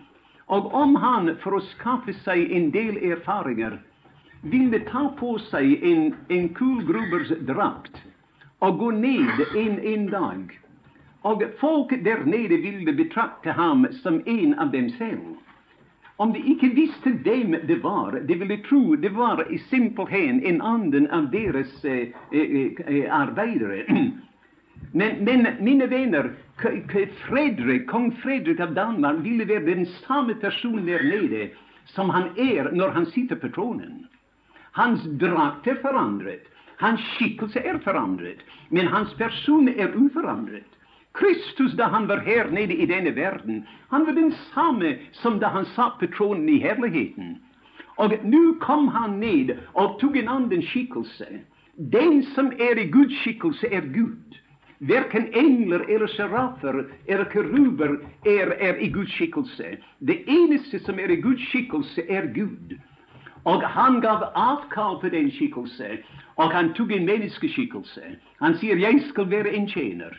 [0.47, 3.83] Och om han, för att skaffa sig en del erfarenheter,
[4.45, 8.03] ville ta på sig en, en kullgrubers drakt
[8.59, 10.61] och gå ned en, en dag
[11.25, 15.37] Och folk där nere ville betrakta honom som en av dem själva.
[16.17, 20.63] Om de icke visste vem det var, de ville tro det var i simpelhän en
[20.63, 23.85] anden av deras eh, eh, eh arbetare.
[24.93, 26.33] Men, men, mina vänner,
[27.29, 31.49] Fredrik, kung Fredrik av Danmark ville vara den samma person där nere
[31.85, 34.07] som han är, när han sitter på tronen.
[34.77, 36.45] Hans drakt är forandret,
[36.77, 40.71] hans skikkelse är forandret, men hans person är uforandret.
[41.13, 45.65] Kristus, då han var här nere i denna världen, han var densamme som då han
[45.65, 47.37] satt på tronen i härligheten.
[47.85, 51.27] Och nu kom han ned och tog en annan skikkelse.
[51.77, 54.39] Den som är i Guds skikkelse, är Gud.
[54.79, 59.77] Varken änglar eller serafer eller keruber är, är i Guds skikkelse.
[59.99, 62.81] Det eneste som är i Guds skikkelse, är Gud.
[63.45, 65.99] Och han gav avkall på den skickelse
[66.35, 68.03] och han tog en människoskickelse.
[68.37, 70.17] Han säger, jag ska vara en tjänare.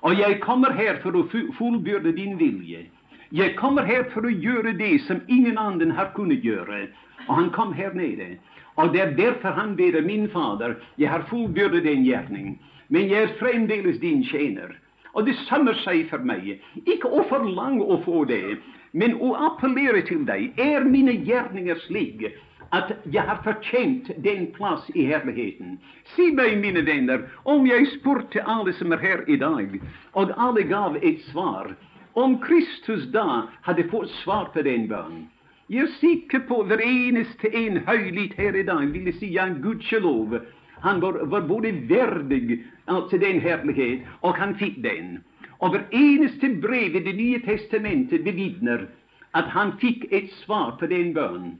[0.00, 2.80] Och jag kommer här för att fullbörda din vilja.
[3.28, 6.86] Jag kommer här för att göra det som ingen annan har kunnat göra.
[7.28, 8.36] Och han kom här nere.
[8.74, 12.58] Och det är därför han ber min Fader, jag har fullbördat din gärning,
[12.88, 14.76] men jag är framdeles din tjänare.
[15.12, 16.62] Och det sømmer sig för mig.
[16.74, 18.56] Icke att förlanga att få det,
[18.90, 22.28] men att appellera till dig, är mina gärningar slika
[22.72, 25.76] at jeg har fortjent den plass i herligheten.
[26.14, 29.76] Si meg, mine venner, om jeg spurte alle som er her i dag,
[30.16, 31.74] og alle gav et svar,
[32.16, 35.28] om Kristus da hadde fått svar på den bønnen.
[35.72, 40.34] Jeg er sikker på hver eneste en høylytt her i dag ville si ja, gudskjelov.
[40.82, 42.58] Han var, var både verdig
[42.90, 45.20] altså den herlighet, og han fikk den.
[45.62, 48.88] Og hver eneste brev i Det nye testamentet bevitner
[49.32, 51.54] at han fikk et svar på den bønnen.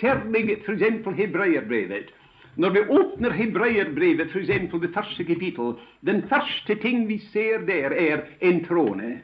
[0.00, 1.16] Særlig f.eks.
[1.16, 2.12] hebreerbrevet.
[2.56, 4.48] Når vi åpner hebreerbrevet, f.eks.
[4.82, 5.74] det første kapittel,
[6.06, 9.20] den første ting vi ser der, er en trone.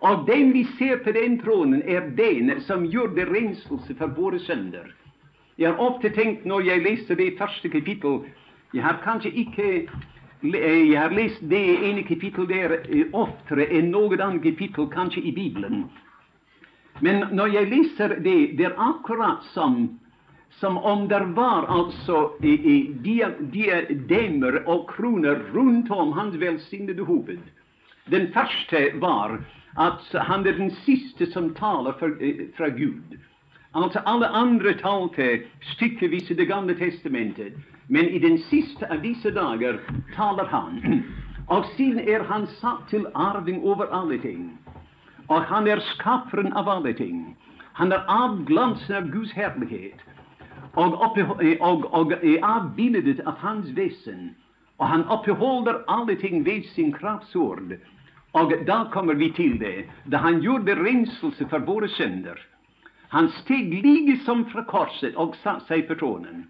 [0.00, 4.38] Och den vi ser på den tronen, er den som gjorde det renselse for våre
[4.38, 4.88] synder.
[5.58, 8.24] Jeg har ofte tenkt når jeg leser det første kapittel
[8.74, 9.88] Jeg har kanskje eh, ikke
[10.42, 15.22] jag Jeg har lest det ene kapitlet der oftare oftere enn noe annet kapittel, kanskje
[15.22, 15.84] i Bibelen.
[17.00, 19.98] Men när jag läser det, det är akkurat som
[20.60, 22.92] som om det var alltså i, i,
[23.40, 27.40] diademer och kronor runt om hans välsignade huvud.
[28.04, 33.18] Den första var att han är den siste som talar för, eh, för Gud.
[33.70, 35.40] Alltså alla andra talte
[35.76, 37.54] styckevis i Det gamla testamentet,
[37.86, 39.80] men i den sista av dessa dagar
[40.16, 41.02] talar han.
[41.46, 44.58] Och sen är han satt till arving över allting.
[45.28, 47.36] Og han er skaperen av alle ting.
[47.78, 50.00] Han er avglansen av Guds herlighet
[50.74, 54.32] og, oppe, eh, og, og er avbildet av hans vesen.
[54.80, 57.76] Og han uppehåller alle ting ved sin kraftsord.
[58.32, 62.40] Og da kommer vi til det, da han gjorde renselse for våre synder.
[63.12, 66.46] Han steg liksom fra korset og satte seg på tronen.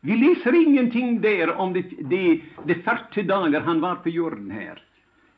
[0.00, 4.80] Vi leser ingenting der om de, de, de 40 dager han var på jorden her.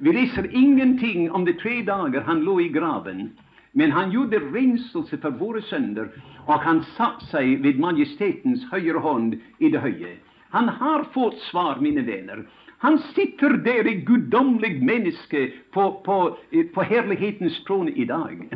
[0.05, 3.31] Vi läser ingenting om de tre dagar han låg i graven.
[3.73, 6.09] Men han gjorde renselse för våra synder,
[6.47, 10.17] och han satte sig vid Majestätens högra hand i det höje.
[10.51, 12.49] Han har fått svar, mina vänner.
[12.79, 16.39] Han sitter där i gudomlig människa på, på,
[16.75, 18.49] på härlighetens tron i dag.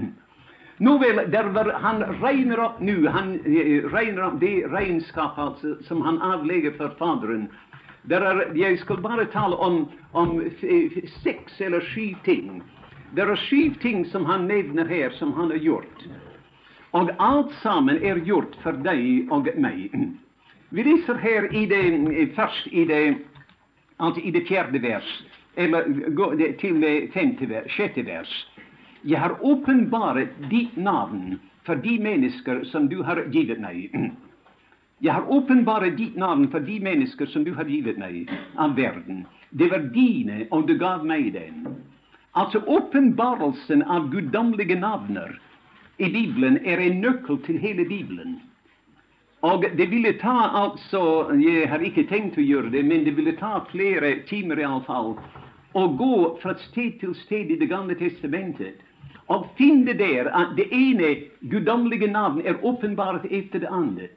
[0.77, 6.71] Nå var, Han regnar upp nu, han eh, regnar det regnskap alltså, som han avlägger
[6.71, 7.49] för Fadern
[8.07, 10.51] där är, jag skulle bara tala om, om
[11.23, 12.63] sex eller sju ting.
[13.15, 16.05] Det är sju ting som han nämner här som han har gjort.
[16.91, 19.91] Och allt samman är gjort för dig och mig.
[20.69, 23.15] Vi läser här i det, först i det,
[23.97, 25.23] alltså i det fjärde vers,
[25.55, 28.47] eller till det femte vers, sjätte vers.
[29.03, 33.91] Jag har uppenbarat ditt namn för de människor som du har givit mig.
[35.05, 39.27] Jeg har åpenbaret ditt navn for de mennesker som du har givet meg av verden.
[39.51, 41.67] Det var dine, og du gav meg den.
[42.33, 45.35] Altså åpenbarelsen av guddommelige navner
[46.01, 48.39] i Bibelen er en nøkkel til hele Bibelen.
[49.45, 53.37] Og det ville ta altså Jeg har ikke tenkt å gjøre det, men det ville
[53.37, 55.19] ta flere timer iallfall
[55.77, 58.81] å gå fra sted til sted i Det gamle testamentet
[59.29, 61.09] og finne der at det ene
[61.51, 64.09] guddommelige navn er åpenbart etter det andre.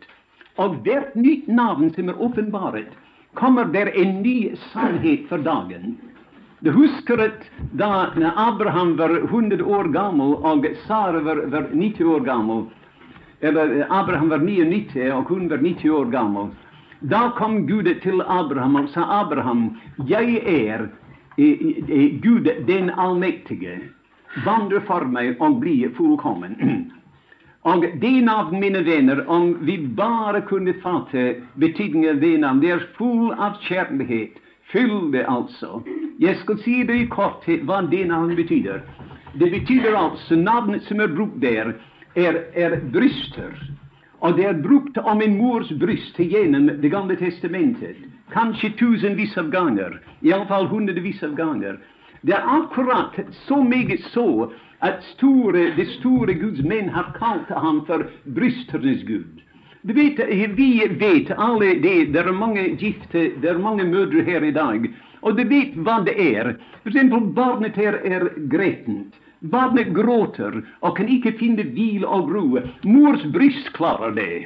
[0.60, 2.91] Og hvert nytt navn som er åpenbart,
[3.39, 5.95] kommer der en ny sannhet for dagen.
[6.60, 7.45] Du husker at
[7.80, 12.66] da Abraham var 100 år gammel og Sara var, var 90 år gammel
[13.41, 16.49] eller Abraham var 99 og hun var 90 år gammel.
[16.99, 20.89] Da kom Gud til Abraham og sa Abraham, jeg er
[21.38, 23.80] eh, eh, Gud den allmektige
[24.45, 26.60] vandre for meg og bli fullkommen.
[27.62, 32.70] Och det namn, mina vänner, om vi bara kunde fatta betydningen av det namn, det
[32.70, 34.32] är full av kjærlighet.
[34.72, 35.84] Fyllde alltså.
[36.18, 38.82] Jag ska säga det i korthet vad det namn betyder.
[39.34, 41.76] Det betyder alltså, namnet som är brukt där
[42.14, 43.70] är, är bröster.
[44.20, 47.97] Och det är brukt om en mors bröst genom Det gamla testamentet.
[48.32, 49.49] Kanske tusenvis av
[50.34, 51.80] alla fall hundrevis av gånger.
[52.22, 57.86] Det är akkurat så mycket så att store, de store Guds män har kallat honom
[57.86, 59.41] för brysternas Gud.
[59.82, 60.19] Du vet,
[60.57, 62.05] Vi vet alla det.
[62.05, 64.93] Det är många gifta, det är många mödrar här idag.
[65.19, 66.57] Och du vet vad det är.
[66.84, 69.15] Till exempel barnet här är gretent.
[69.39, 72.59] Barnet gråter och kan inte finna vila och ro.
[72.82, 74.45] Mors bröst klarar det.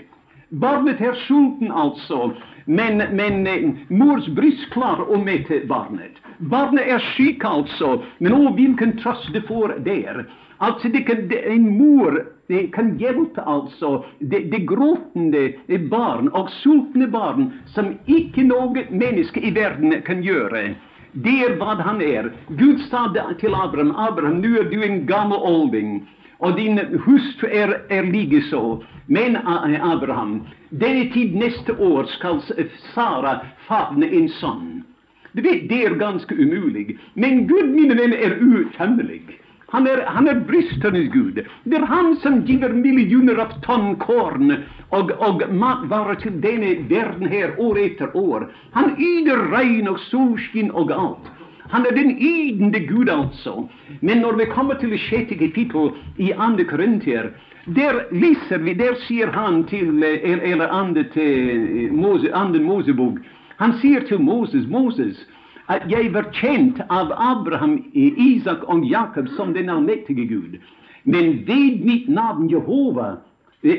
[0.54, 2.32] Barnet är sulten, alltså,
[2.66, 6.12] men, men eh, mors bryst om å barnet.
[6.38, 10.30] Barnet är sjuk alltså, men åh, vilken tröst det får där!
[10.58, 15.54] Alltså, det kan, det, En mor det kan hjälpa, alltså, det, det gråtande
[15.89, 20.74] barn och sultna barn som icke något människa i världen kan göra.
[21.12, 22.32] Det är vad han är.
[22.47, 26.10] Gud sa till Abraham Abraham, nu är du en gammal olding,
[26.43, 28.83] och din hustru är, är likeså.
[29.05, 34.83] Men eh, Abraham, denna tid nästa år skall eh, Sara favne en son.
[35.31, 36.99] Du vet, det är ganska omöjligt.
[37.13, 39.39] Men Gud, mina vänner, är outtömlig.
[39.67, 41.45] Han är, han är bristernas Gud.
[41.63, 44.55] Det är han som giver miljoner av ton korn
[44.89, 48.51] och, och matvaror till denne världen här år efter år.
[48.71, 51.32] Han yder regn och solsken och allt.
[51.74, 53.69] Han är den ydende Gud, alltså.
[53.99, 57.26] Men när vi kommer till det sjette kapittel i andra Korintier,
[57.65, 63.19] där läser vi, där ser han till, eh, eller andre, eh, Mose, anden Mosebok
[63.63, 65.17] han säger till Moses, Moses,
[65.65, 70.61] att jag var känd av Abraham, Isak och Jakob som den allmäktige Gud.
[71.03, 73.17] Men vid mitt namn Jehova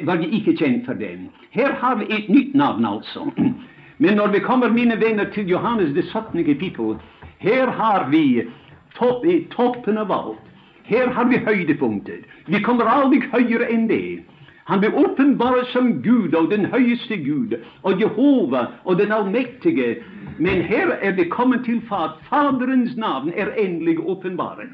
[0.03, 1.29] var jag icke känd för dem.
[1.51, 3.31] Här har vi ett nytt namn alltså.
[3.97, 6.45] Men när vi kommer, mina vänner, till Johannes det 17.
[6.45, 6.97] kapittel,
[7.45, 8.49] här har vi
[8.95, 10.39] topp, toppen av allt.
[10.85, 12.19] Här har vi høydepunkter.
[12.47, 14.23] Vi kommer aldrig högre än det.
[14.65, 20.03] Han blev uppenbarad som Gud och den högste Gud och Jehova och den Allmäktige.
[20.39, 24.69] Men här är vi kommit till at Faderns namn är endelig uppenbarat.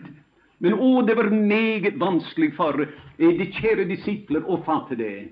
[0.59, 2.81] Men åh, det var mycket vanskligt för
[3.19, 5.29] eh, de kära discipler att fatta det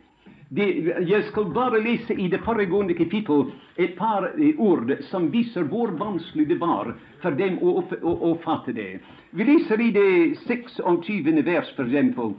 [0.49, 0.73] det.
[1.09, 3.47] jag ska bara läsa i det föregående kapitlet
[3.77, 8.99] ett par eh, ord som visar hur vanskligt det var för dem att fatta det.
[9.31, 10.79] Vi läser i det 26.
[11.47, 12.33] vers, för exempel.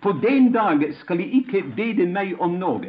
[0.00, 2.84] På den dag skall ni icke beda mig om något,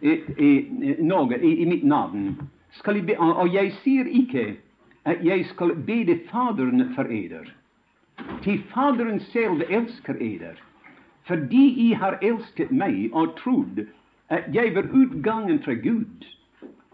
[0.00, 2.36] eh, i, något i, i mitt namn.
[2.70, 4.54] Skal be, och jag ser icke
[5.02, 7.54] att jag skal beda Fadern för eder.
[8.42, 10.62] Till Fadern själv älskar eder,
[11.26, 13.84] fordi I har elsket meg og trodd
[14.32, 16.24] at jeg var utgangen fra Gud.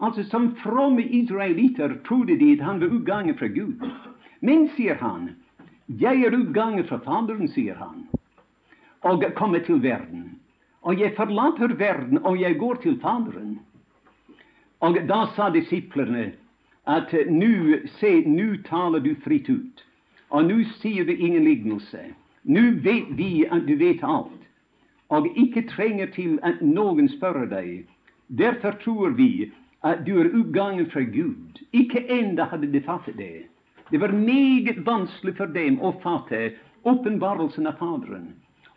[0.01, 3.81] Altså Som fromme israelitter trodde de at han var utgangen fra Gud.
[4.41, 5.35] Men, sier han,
[5.87, 8.07] jeg er utgangen fra Faderen, sier han,
[9.01, 10.39] og kommer til verden.
[10.81, 13.59] Og jeg forlater verden, og jeg går til Faderen.
[14.79, 16.31] Og da sa disiplene
[16.87, 19.85] at nu, se, nu taler du fritt ut,
[20.29, 21.99] og nu sier du ingen lignelse.
[22.41, 24.41] Nu vet vi att du vet allt,
[25.07, 27.85] och icke tränger till att någon spør dig.
[28.27, 31.59] Därför tror vi att du är uppgången för Gud.
[31.71, 33.43] Icke enda hade de fattat det.
[33.89, 36.49] Det var mycket vanskligt för dem att fatta
[36.83, 38.27] uppenbarelsen av Fadern.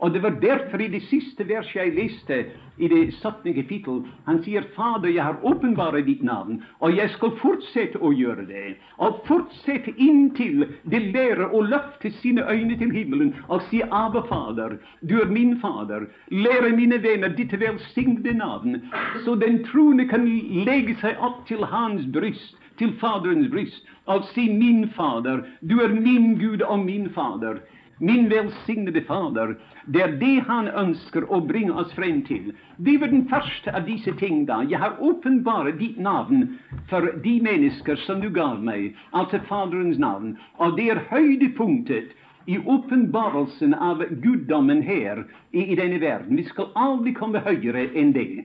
[0.05, 2.45] Och det var därför i det sista verset jag läste,
[2.77, 7.31] i det sjuttonde kapitlet, han säger Fader, jag har uppenbarat ditt namn och jag ska
[7.31, 8.75] fortsätta att göra det.
[8.97, 14.79] Och fortsätta intill de lära och løfte sina ögon till himlen och säga Abba, Fader,
[15.01, 16.09] du är min Fader.
[16.27, 18.91] Lära mina vänner ditt välsignade namn.
[19.25, 24.53] så den troende kan lägga sig upp till hans bröst, till Faderns bröst och säga
[24.53, 27.61] Min Fader, du är min Gud och min Fader.
[27.99, 32.53] Min välsignade Fader, det är det Han önskar att bringa oss fram till.
[32.77, 34.65] Det var den första av dessa ting då.
[34.69, 36.59] Jag har uppenbarat ditt namn
[36.91, 40.37] för de människor som du gav mig, alltså Faderns namn.
[40.53, 42.05] Och det är höjdpunkten
[42.47, 46.37] i uppenbarelsen av gudomen här, i, i, denna verden.
[46.37, 48.45] Vi ska aldrig komma högre än det.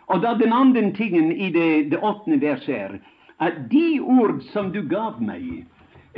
[0.00, 3.00] Och då den andra tingen i det, det åttonde verset är,
[3.36, 5.66] att de ord som du gav mig,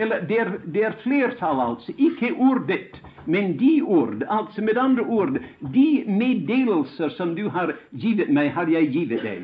[0.01, 1.92] eller det är det alltså.
[1.96, 4.24] Icke ordet, men de ord.
[4.28, 9.42] alltså med andra ord, de meddelelser som du har givit mig, har jag givit dig.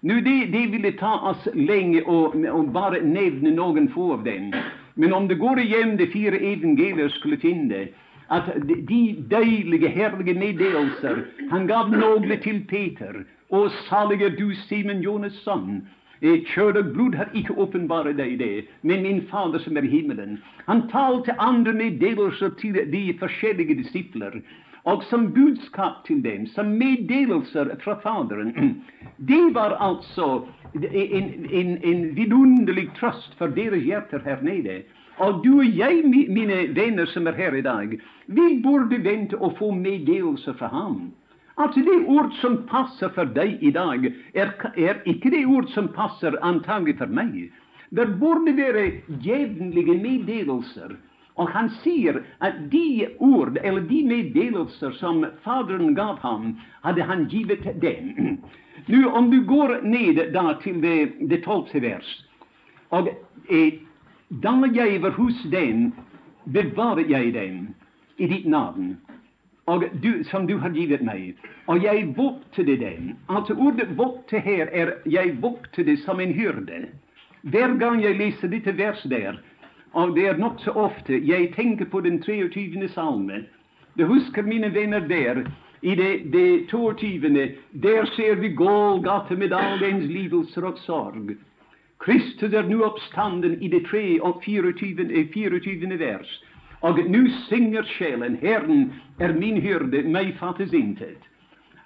[0.00, 4.52] Nu, det, det ville ta oss länge och, och bara nämna någon få av dem.
[4.94, 7.86] Men om det går igenom de fyra evangelierna skulle finna,
[8.26, 13.24] att de dejliga, härliga meddelelser Han gav några till Peter.
[13.48, 15.88] och salig du, Simon Jonas' son,
[16.20, 20.38] Kjøtt og blod har ikke åpenbart deg det, men min Fader som er i himmelen.
[20.66, 24.40] Han talte andre meddelelser til de forskjellige disipler,
[24.84, 28.54] og som budskap til dem, som meddelelser fra Faderen.
[29.30, 34.82] Det var altså en, en, en vidunderlig trøst for deres hjerter her nede.
[35.18, 37.94] Og du og jeg, mine venner som er her i dag,
[38.26, 41.08] vi burde vente å få meddelelser fra ham.
[41.58, 46.38] Alltså det ord som passar för dig i dag, är icke det ord som passar
[46.42, 47.52] antagligen för mig.
[47.88, 48.90] Det borde vara
[49.20, 50.96] jevnlige meddelelser.
[51.34, 57.28] Och han säger att de ord, eller de meddelelser som Fadern gav honom, hade han
[57.28, 58.36] givit dem.
[58.86, 62.24] Nu om du går ned då till det, det tolfte vers
[62.88, 63.08] Och
[63.48, 63.72] eh,
[64.28, 65.92] då jag var hos dem,
[66.44, 67.66] bevarar jag dem
[68.16, 68.96] i ditt namn.'
[69.68, 71.34] Och du, som du har givit mig.
[71.66, 73.16] Och jag vokter den.
[73.26, 76.86] Alltså Ordet 'vokte' här är jag vokter som en hyrde'.
[77.42, 79.40] Hver gång jag läser dette vers där,
[79.92, 82.88] och det är nog så ofta, jag tänker på den 23.
[82.88, 83.46] psalmen.
[83.94, 85.50] Du huskar mina vänner där,
[85.80, 87.28] i det, det 22.
[87.70, 91.36] där ser vi Golgata med all dens lidelser och sorg.
[91.98, 94.72] Kristus är nu uppstanden i det 3 och 24.
[95.60, 95.92] 24.
[95.92, 96.40] Eh, vers.
[96.80, 101.18] Og nu singer sjelen, herren er min hyrde, mig fattes intet.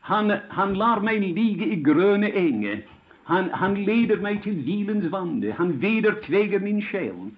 [0.00, 2.82] Han, han lar mig ligga i gröna änge.
[3.24, 5.52] Han, han leder mig till vilens vande.
[5.52, 7.30] Han veder tveger min själ.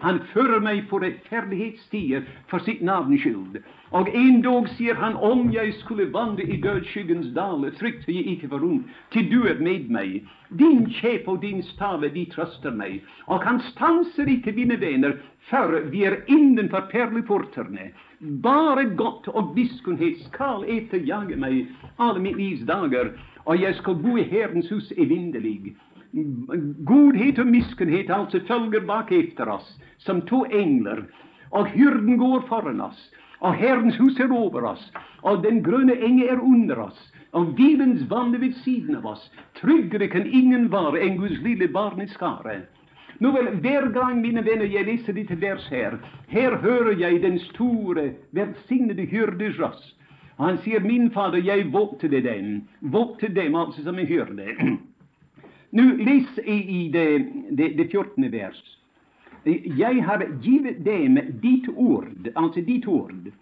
[0.00, 3.62] Han för mig på rättfärdighetsstier för sitt namns skyld.
[3.90, 8.48] Och en dag säger han, om jag skulle vandra i dødsskyggens dal, frykter jag icke
[8.48, 10.24] för ont, ty du är med mig.
[10.48, 13.04] Din käpp och din stave, de tröstar mig.
[13.24, 17.80] Och han stansar icke mina vänner, för vi är innanför pärleportarna.
[18.18, 19.58] Bara gott och og
[20.30, 23.12] skall äta jaga mig alla mitt livs dagar,
[23.44, 25.76] och jag skall bo i Herrens hus evinnerlig.
[26.78, 31.04] Godhet och miskunnhet alltså följer bak efter oss, som två änglar.
[31.50, 36.28] Och hyrden går före oss, Och Herrens hus är över oss, Och den gröna ängen
[36.28, 39.30] är under oss, och vilens vann vid sidan av oss.
[39.60, 42.60] Tryggare kan ingen vara än Guds lille barneskare.
[43.18, 45.98] Nå Nåväl, hver gång, mina vänner, jag läser lite vers här.
[46.28, 49.94] Här hör jag den store, välsignade hyrdes röst.
[50.36, 54.56] Han säger, min fader, jag vokter dem, vokter dem alltså som en hyrde.
[55.70, 57.18] Nu läs i, i det,
[57.50, 58.30] det, det 14.
[58.30, 58.62] vers.
[59.44, 63.32] Eh, jag har givit dem ditt ord, alltså ditt ord.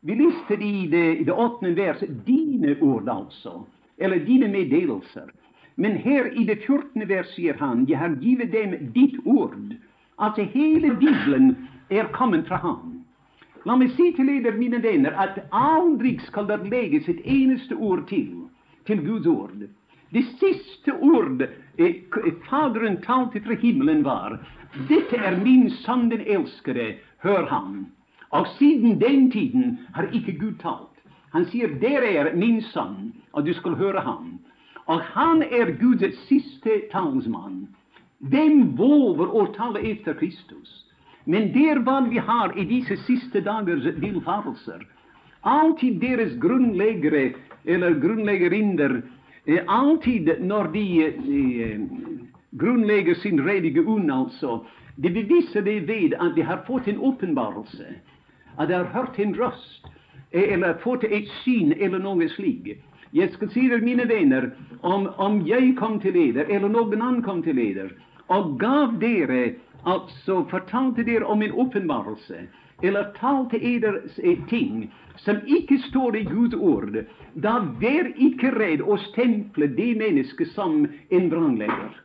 [0.00, 3.66] Vi läste i det, i det åttonde vers dina ord, alltså,
[3.96, 5.32] eller dina meddelelser.
[5.74, 7.08] Men här i det 14.
[7.08, 9.74] vers säger han, jag har givit dem ditt ord.
[10.16, 13.04] Alltså, hela Bibeln är kommen från honom.
[13.64, 18.08] Låt mig säga till er, mina vänner, att aldrig skall det läggas ett enaste ord
[18.08, 18.48] till,
[18.84, 19.68] till Guds ord.
[20.10, 21.42] Det sista ord
[21.76, 21.94] eh,
[22.50, 24.46] Faderen talte till himlen var
[24.88, 27.86] Dette är min sønn, den älskade, hör han.'
[28.28, 30.90] Och sedan den tiden har icke Gud talt.
[31.30, 34.38] Han säger 'Där är min son, och du skall höra han.
[34.74, 37.66] Och han är Guds siste talsman.
[38.18, 40.84] Vem vågar att tala efter Kristus?
[41.24, 44.86] Men det är vad vi har i dessa sista dagars villfarelser.
[45.40, 47.32] Alltid deras grundläggare
[47.64, 49.02] eller grunnleggerinner
[49.48, 51.80] Eh, alltid när de eh,
[52.50, 57.86] grundlägger sin redige unn, alltså, de bevisar det vid att de har fått en uppenbarelse,
[58.56, 59.86] att de har hört en röst,
[60.30, 62.84] eh, eller fått ett syn, eller något slikt.
[63.10, 67.42] Jag ska säga mina vänner, om, om jag kom till er, eller någon annan kom
[67.42, 67.92] till er,
[68.26, 72.46] och gav dere, alltså, fortalte dere om en uppenbarelse,
[72.82, 76.94] eller talte eder eh, ting som ikke står i Guds ord,
[77.34, 81.96] da vær ikke redd å stemple det mennesket som en vranglegger.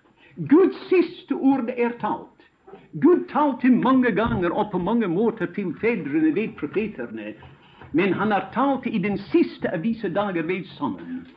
[0.50, 2.30] Guds siste ord er talt.
[2.94, 7.34] Gud talte mange ganger og på mange måter til fedrene ved profeterne.
[7.94, 11.28] Men han har talt i den siste av disse dager ved Sønnen.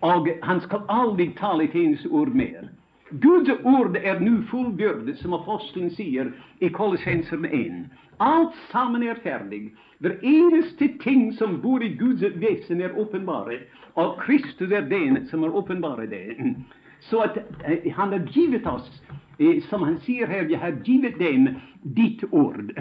[0.00, 2.68] Og han skal aldri tale et eneste ord mer.
[3.10, 7.72] Guds ord är nu fullbyrdet, som aposteln säger i Kolossenserna 1.
[8.16, 9.74] Allt samman är färdigt.
[9.98, 13.60] Det enaste ting som bor i Guds väsen är åpenbare.
[13.94, 16.54] och Kristus är den som har uppenbarat det.
[17.00, 19.02] Så att eh, han har givit oss,
[19.38, 22.80] eh, som han säger här, jag har givit dem ditt ord.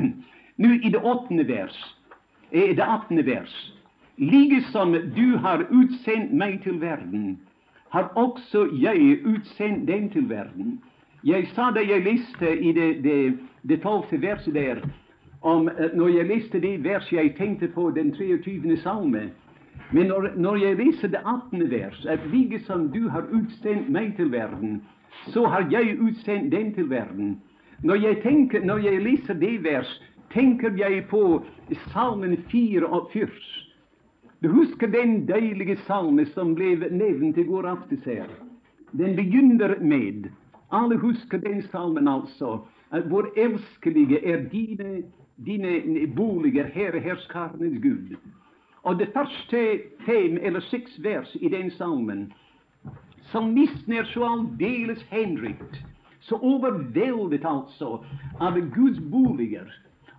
[0.55, 1.85] Nu i det åttonde vers
[2.51, 3.25] eh, det 18.
[3.25, 3.71] vers.
[4.15, 7.37] Liksom du har utsänt mig till världen,
[7.89, 10.77] har också jag utsänt den till världen.
[11.21, 14.03] Jag sa det jag läste i det, det, det 12.
[14.11, 14.81] verset där,
[15.39, 18.75] om, eh, när jag läste det vers jag tänkte på den 23.
[18.75, 19.29] psalmen.
[19.89, 21.69] Men när, när jag läser det 18.
[21.69, 24.81] vers, att lika som du har utsänt mig till världen,
[25.27, 27.41] så har jag utsänt den till världen.
[27.77, 29.87] När jag tänker, när jag läser det vers,
[30.33, 31.43] tänker jag på
[31.93, 32.87] Salmen 44.
[34.43, 38.27] Du husker den deilige salme som blev nevnt i går aftes her.
[38.91, 40.29] Den begynner med
[40.71, 42.59] Alle husker den salmen, altså.
[42.91, 45.03] Vår hvor elskelige er dine,
[45.45, 48.15] dine boliger, Herre herskarenes Gud.
[48.83, 52.33] Og det første fem eller seks vers i den salmen
[53.31, 55.81] Salmisten er så aldeles henrykt,
[56.19, 57.97] så overveldet altså
[58.39, 59.67] av Guds boliger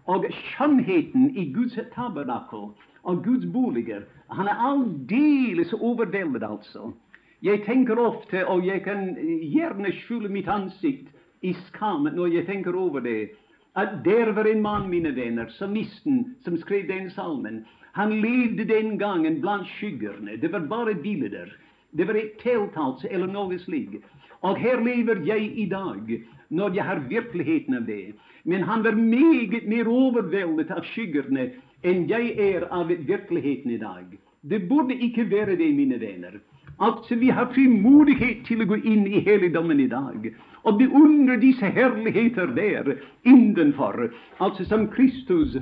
[0.04, 2.68] og skjønnheten i Guds tabernakel
[3.08, 4.06] av Guds boliger.
[4.26, 6.92] Han är alldeles överväldigad, alltså.
[7.40, 12.86] Jag tänker ofta, och jag kan gärna skjula mitt ansikte i skam när jag tänker
[12.86, 13.30] över det,
[13.72, 17.64] att där var en man, mina vänner, salmisten, som skrev den salmen.
[17.92, 20.30] Han levde den gången bland skuggorna.
[20.40, 21.56] Det var bara bilder.
[21.90, 24.04] Det var ett tält, alltså, eller något slikt.
[24.40, 28.14] Och här lever jag i dag, når jeg har virkeligheten av det.
[28.44, 31.50] Men han var meget mer overveldet av skyggerne
[31.84, 34.16] enn jeg er av virkeligheten i dag.
[34.40, 36.38] Det burde ikke være det, mine venner.
[36.80, 40.28] Altså, vi har frimodighet til å gå inn i helligdommen i dag
[40.62, 42.92] og beundre disse herligheter der
[43.26, 45.56] innenfor, altså som Kristus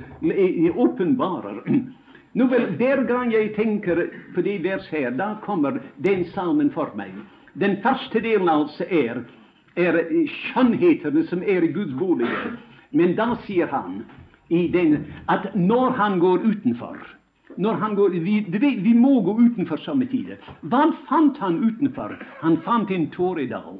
[0.75, 1.63] åpenbarer.
[2.37, 4.03] Nå vel, Hver gang jeg tenker
[4.35, 7.15] på det vers her, da kommer den salmen for meg.
[7.57, 9.23] Den første delen altså er,
[9.77, 12.27] är skönheterna som är i Guds bolig.
[12.89, 14.03] Men då ser han
[14.47, 16.97] i den, att när han går utanför,
[17.55, 20.39] när han går, vi, vet, vi må gå utanför samtidigt.
[20.59, 22.27] Vad Hva han utanför?
[22.39, 23.77] Han fann en tåredal.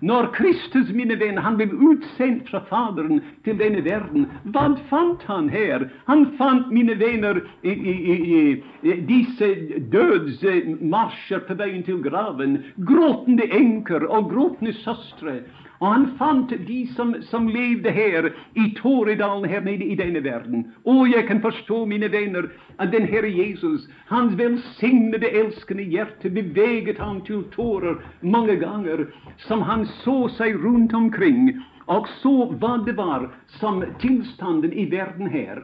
[0.00, 5.48] Når Kristus, mine venner, han blev utsänd från Fadern till denne världen, vad fann han
[5.48, 5.90] här?
[6.04, 9.46] Han fann, mina vänner, i, i, i, i dessa
[9.78, 15.42] dödsmarscher på vägen till graven, gråtande änkor och gråtande systrar
[15.80, 20.72] och han fant de som, som levde här i Tåredalen här nere i denne världen.
[20.82, 26.98] Och jag kan förstå, mina vänner, att den Herre Jesus, hans välsignade, älskande hjärta beväget
[26.98, 29.06] han till tårar många gånger,
[29.36, 35.26] som han såg sig runt omkring och så vad det var som tillstånden i världen
[35.26, 35.62] här.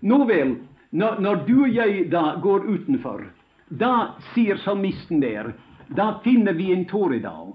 [0.00, 0.54] Nåväl,
[0.90, 3.24] när, när du och jag då går utanför,
[3.68, 5.52] då ser salmisten där,
[5.86, 7.52] då finner vi en tåredal.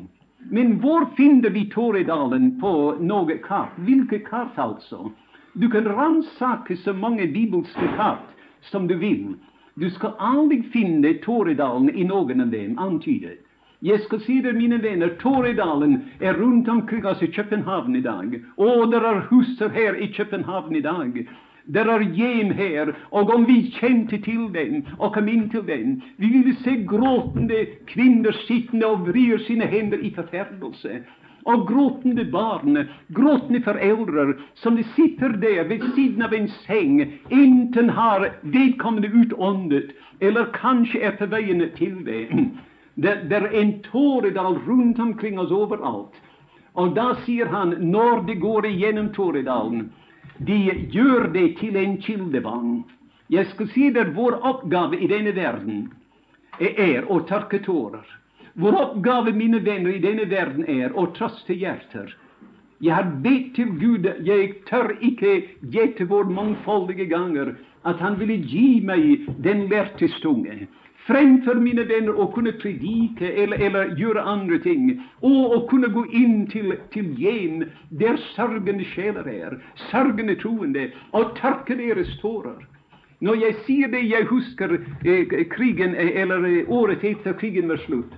[0.50, 3.72] Men var finner vi Tåredalen på något kart?
[3.76, 5.12] Vilket kart, alltså?
[5.54, 8.28] Du kan rannsaka så många bibelska kart
[8.62, 9.34] som du vill.
[9.74, 13.40] Du ska aldrig finna Tåredalen i någon av dem antydet.
[13.84, 18.46] Jag ska säga det, mina vänner, Toredalen är runt omkring oss i Köpenhamn idag.
[18.56, 21.28] Och det är huser här i Köpenhamn idag.
[21.66, 26.02] Där Det gem här, och om vi kände till den och kom in till den,
[26.16, 31.04] vi ville se gråtande kvinnor sittande och vrir sina händer i förfärdelse
[31.44, 37.84] och gråtande barn, gråtande föräldrar, som de sitter där vid sidan av en säng, inte
[37.84, 39.86] har vedkommende utåndet,
[40.20, 42.28] eller kanske är på vägen till det.
[42.94, 46.12] Det, är en tåredal runt omkring oss överallt.
[46.74, 49.92] Och då säger han, när det går igenom Tåredalen
[50.46, 52.84] de gör det till en kildevann.
[53.28, 55.94] Jag ska si att vår uppgave i denna världen
[56.60, 58.06] är att torka tårar.
[58.54, 62.16] Vår uppgave, mina vänner, i denna världen är att trösta hjärtar.
[62.78, 68.20] Jag har bett till Gud, jag tör icke ge till vår mångfaldiga gånger, att Han
[68.20, 70.08] ville ge mig den lærte
[71.08, 76.06] framför mina vänner och kunna predika eller, eller, göra andra ting, Och, och kunna gå
[76.06, 82.68] in till, till gen där sørgende själar är, sørgende troende, och torka deras tårar.
[83.20, 84.72] När jag ser det, jag huskar
[85.04, 88.12] eh, krigen, eh, eller eh, året efter krigen var slut.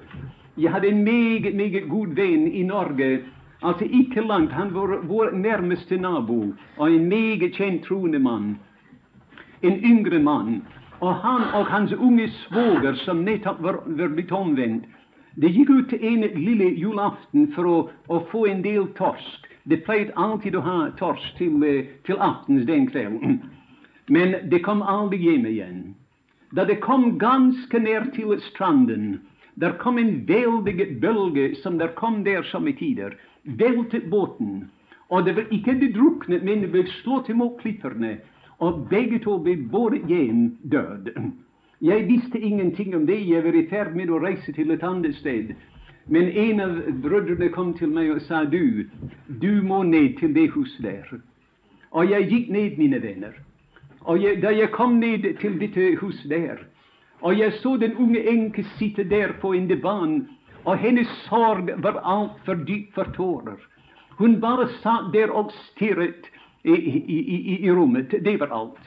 [0.56, 3.20] Jag hade en mycket, mycket god vän i Norge.
[3.60, 8.58] alltså icke långt, Han var vår närmaste nabo, och en mycket känd troende man,
[9.62, 10.62] En yngre man.
[11.04, 14.84] Och han och hans unge svåger, som nästan var, var lite omvänd,
[15.36, 19.46] de gick ut en lille julafton för att, att få en del torsk.
[19.64, 23.40] De plöjde alltid att ha torsk till, eh, till aftons den kvällen.
[24.06, 25.96] Men de kom aldrig hem igen.
[26.50, 29.20] Då de kom ganska ner till stranden,
[29.54, 34.70] Där kom en väldig bölge som där kom där som i tider, Välte båten.
[35.08, 37.28] Och det var icke de druckna, men de blev slått
[37.62, 38.16] klipporna
[38.64, 41.10] och bägge två blev både gen död.
[41.80, 43.20] Jag visste ingenting om det.
[43.20, 45.56] Jag var i färd med att resa till ett annat ställe.
[46.06, 48.90] Men en av bröderna kom till mig och sa du,
[49.28, 51.22] du må ned till det huset där.
[51.90, 53.34] Och jag gick ned, mina vänner.
[54.00, 56.68] Och jag, da jag kom ned till det hus eh, där,
[57.20, 60.28] och jag såg den unge änkan sitta där på en divan,
[60.64, 63.60] Och hennes sorg var alltför djup för tårar.
[64.18, 66.14] Hon bara satt där och stirrade
[66.64, 68.14] i, i, i, rummet.
[68.22, 68.80] Det var allt.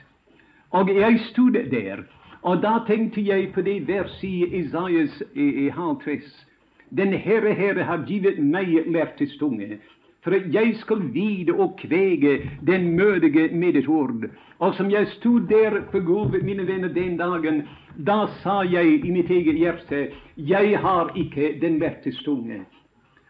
[0.68, 2.04] Och jag stod där,
[2.40, 6.46] och då tänkte jag på det vers i Isaias i, halvtress.
[6.88, 9.78] Den Herre Herre har givit mig lærtestunge,
[10.24, 14.30] för att jag skall vida och kväga den mödige med ett ord.
[14.56, 17.62] Och som jag stod där, på golvet, mina vänner, den dagen,
[17.96, 22.64] då sa jag i mitt eget hjärta, jag har icke den lærtestunge.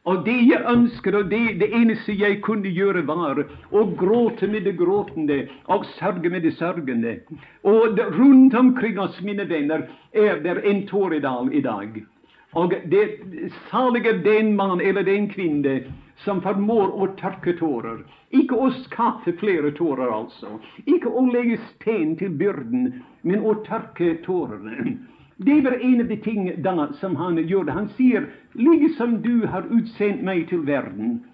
[0.07, 3.41] Og det jeg ønsker, og det, det, eneste jeg kunne gjøre, var
[3.75, 5.41] å gråte med det gråtende
[5.75, 7.17] og sørge med det sørgende.
[7.67, 11.99] Og det, rundt omkring oss, mine venner, er det en tåredal i dag.
[12.57, 13.05] Og det
[13.71, 15.81] salige den mann eller den kvinne
[16.25, 18.05] som formår å tørke tårer.
[18.31, 20.55] Ikke å skaffe flere tårer, altså.
[20.87, 24.95] Ikke å legge sten til byrden, men å tørke tårene.
[25.37, 27.73] Det var en av de ting då som han gjorde.
[27.73, 31.25] Han säger, liksom du har utsänt mig till världen.'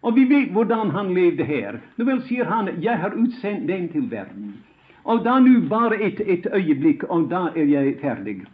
[0.00, 1.80] Och vi vet hurdan han levde här.
[1.96, 4.52] Nåväl, säger han 'Jag har utsänt den till världen.'
[5.02, 8.44] Och då nu, bara ett, ett ögonblick, och då är jag färdig.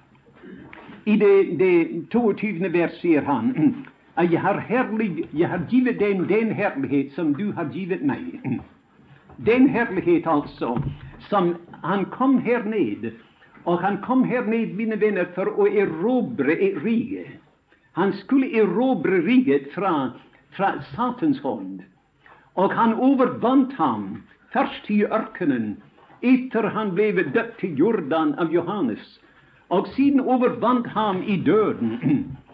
[1.04, 2.68] I det, det 22.
[2.68, 3.74] vers säger han
[4.14, 8.40] att jag har, härlig, jag har givit dem den härlighet som du har givit mig.
[9.36, 10.82] Den härlighet alltså,
[11.18, 13.12] som han kom här ned
[13.68, 16.54] och han kom här ned, mina vänner, för att erobra
[16.84, 17.26] riket.
[17.92, 20.10] Han skulle erobra riket från,
[20.50, 21.82] från Satans hånd.
[22.52, 25.76] Och han övervann ham först i öknen,
[26.20, 29.20] efter han blev döpt till Jordan av Johannes,
[29.68, 31.98] Och sedan övervann ham i döden.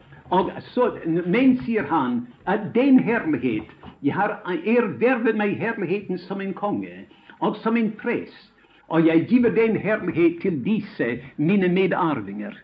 [0.29, 3.69] Och så, men säger han att den härlighet,
[4.01, 4.29] jag har
[4.65, 7.05] ervärvat mig härligheten som en konge
[7.39, 8.54] och som en präst
[8.87, 12.59] och jag giver den härlighet till disse mina medarvingar.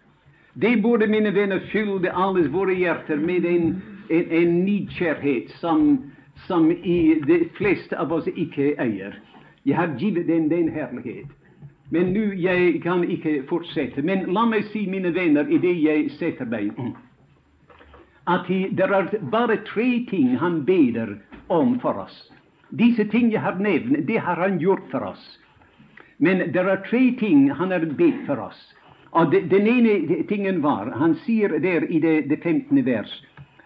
[0.53, 6.11] Det borde, mina vänner, fyllde alles våra hjärtan med en, en, en nidkärhet som,
[6.47, 9.21] som i de flesta av oss icke äger.
[9.62, 11.27] Jag har givit dem den härlighet.
[11.91, 14.03] Men nu jag kan icke fortsätta.
[14.03, 16.71] Men låt mig se, mina vänner, i det jag sätter mig,
[18.25, 22.33] att det är bara tre ting han beder om för oss.
[22.68, 25.39] Dessa ting jag har nämnt, det har han gjort för oss.
[26.23, 28.75] Men det är tre ting han har bett för oss.
[29.11, 32.85] Och det, Den ene tingen var Han säger där i det, det 15.
[32.85, 33.23] vers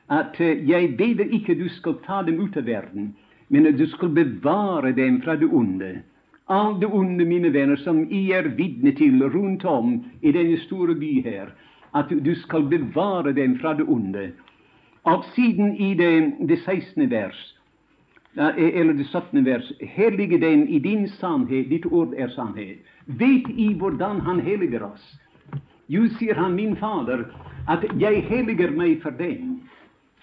[0.07, 3.15] att eh, jag beder icke du skall ta dem ut av världen,
[3.49, 5.99] men du skall bevara dem från det onde.
[6.45, 10.95] All det onde, mina vänner, som I är vittne till runt om i denna stora
[10.95, 11.55] by här,
[11.91, 14.31] att du skall bevara dem från det onde.
[15.03, 17.09] Och sedan i det, det 16.
[17.09, 17.55] vers
[18.37, 19.45] E- eller det 17.
[19.45, 19.73] vers.
[19.81, 22.79] 'Helige den i din sannhet, ditt ord är sannhet.
[23.05, 25.13] Vet I hvordan Han heliger oss?
[25.87, 27.27] Jo, säger han, min Fader,
[27.69, 29.59] att jag heliger mig för dig.'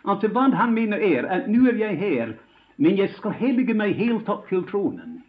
[0.03, 2.37] Alltså, vad han menar är, att nu är jag här,
[2.75, 5.21] men jag ska heliga mig helt upp till tronen.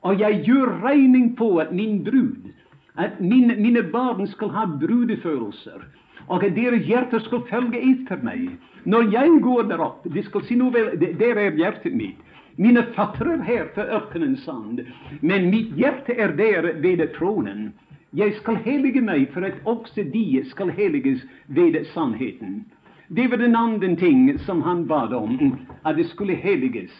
[0.00, 2.52] Och jag gör regning på att min brud,
[2.94, 5.84] att min, mina barn ska ha brudefödelser
[6.26, 8.50] och att deras hjärtan ska följa efter mig.
[8.82, 12.16] När jag går där upp, de ska se nu väl, där är hjärtat mitt.
[12.60, 14.86] Mina fötter är här på öknen sand,
[15.20, 17.72] men mitt hjärta är där vid tronen.
[18.10, 22.64] Jag skall heliga mig för att också de skall heligas vid sannheten.
[23.08, 26.90] Det var den andra ting som han bad om, att det skulle heligas.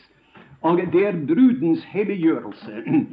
[0.60, 3.04] Och det är brudens heliggörelse.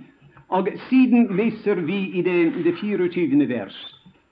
[0.48, 3.46] Och sedan läser vi i det, det 24.
[3.46, 3.74] vers.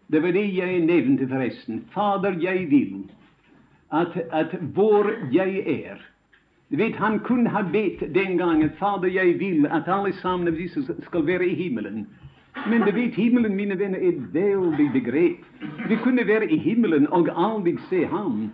[0.07, 1.84] Det var det jag nämnde förresten.
[1.91, 3.03] Fader, jag vill
[3.88, 6.12] att, att vår jag är
[6.74, 10.82] du vet, Han kunde ha bett den gången, Fader, jag vill att allesammans av disse
[11.03, 12.05] skal vara i himmelen.
[12.67, 15.38] Men du vet, himmelen, mina vänner, är ett väldigt begrepp.
[15.89, 18.49] Vi kunde vara i himmelen och aldrig se ham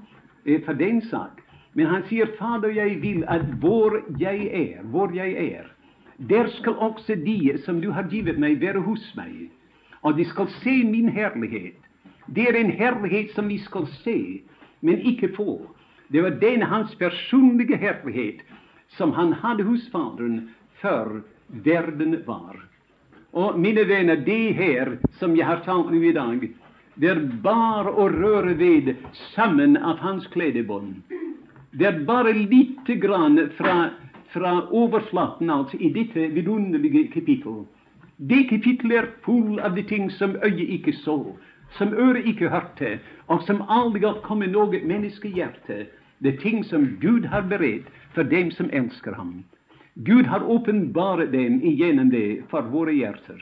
[0.46, 1.42] eh, för den sak.
[1.74, 5.72] Men han säger, Fader, jag vill att var jag är, var jag är,
[6.18, 9.50] där ska också de som du har givit mig vara hos mig.
[10.02, 11.80] Och de ska se min härlighet.
[12.26, 14.42] Det är en härlighet som vi ska se,
[14.80, 15.62] men icke få.
[16.12, 18.38] Det var den hans personliga härlighet,
[18.88, 20.50] som han hade hos Fadern
[20.82, 22.60] för världen var.
[23.32, 26.48] Och, mina vänner, det här, som jag har talat om i dag,
[26.96, 28.96] det är bare å røre ved
[29.84, 31.02] av hans kledebånd.
[31.72, 33.86] Det är bara lite grann från,
[34.28, 37.64] fra overflaten alltså, i detta vidunderliga kapitel.
[38.16, 41.36] Det kapitlet är full av de ting som öje icke så,
[41.78, 45.86] som öre icke hörte och som aldrig har något noe menneskehjerte
[46.20, 49.44] det ting som Gud har berett för dem som älskar honom.
[49.94, 53.40] Gud har uppenbarat dem igenom det för våra hjärtan.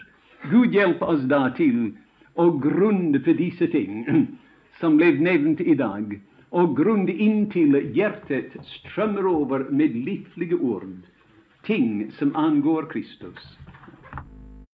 [0.52, 1.98] Gud hjälp oss därtill
[2.34, 2.62] och å
[3.24, 4.28] för dessa ting
[4.80, 6.20] som blev nämnt idag
[6.50, 11.02] och grund in till hjärtat strömmar över med livliga ord,
[11.64, 13.58] ting som angår Kristus.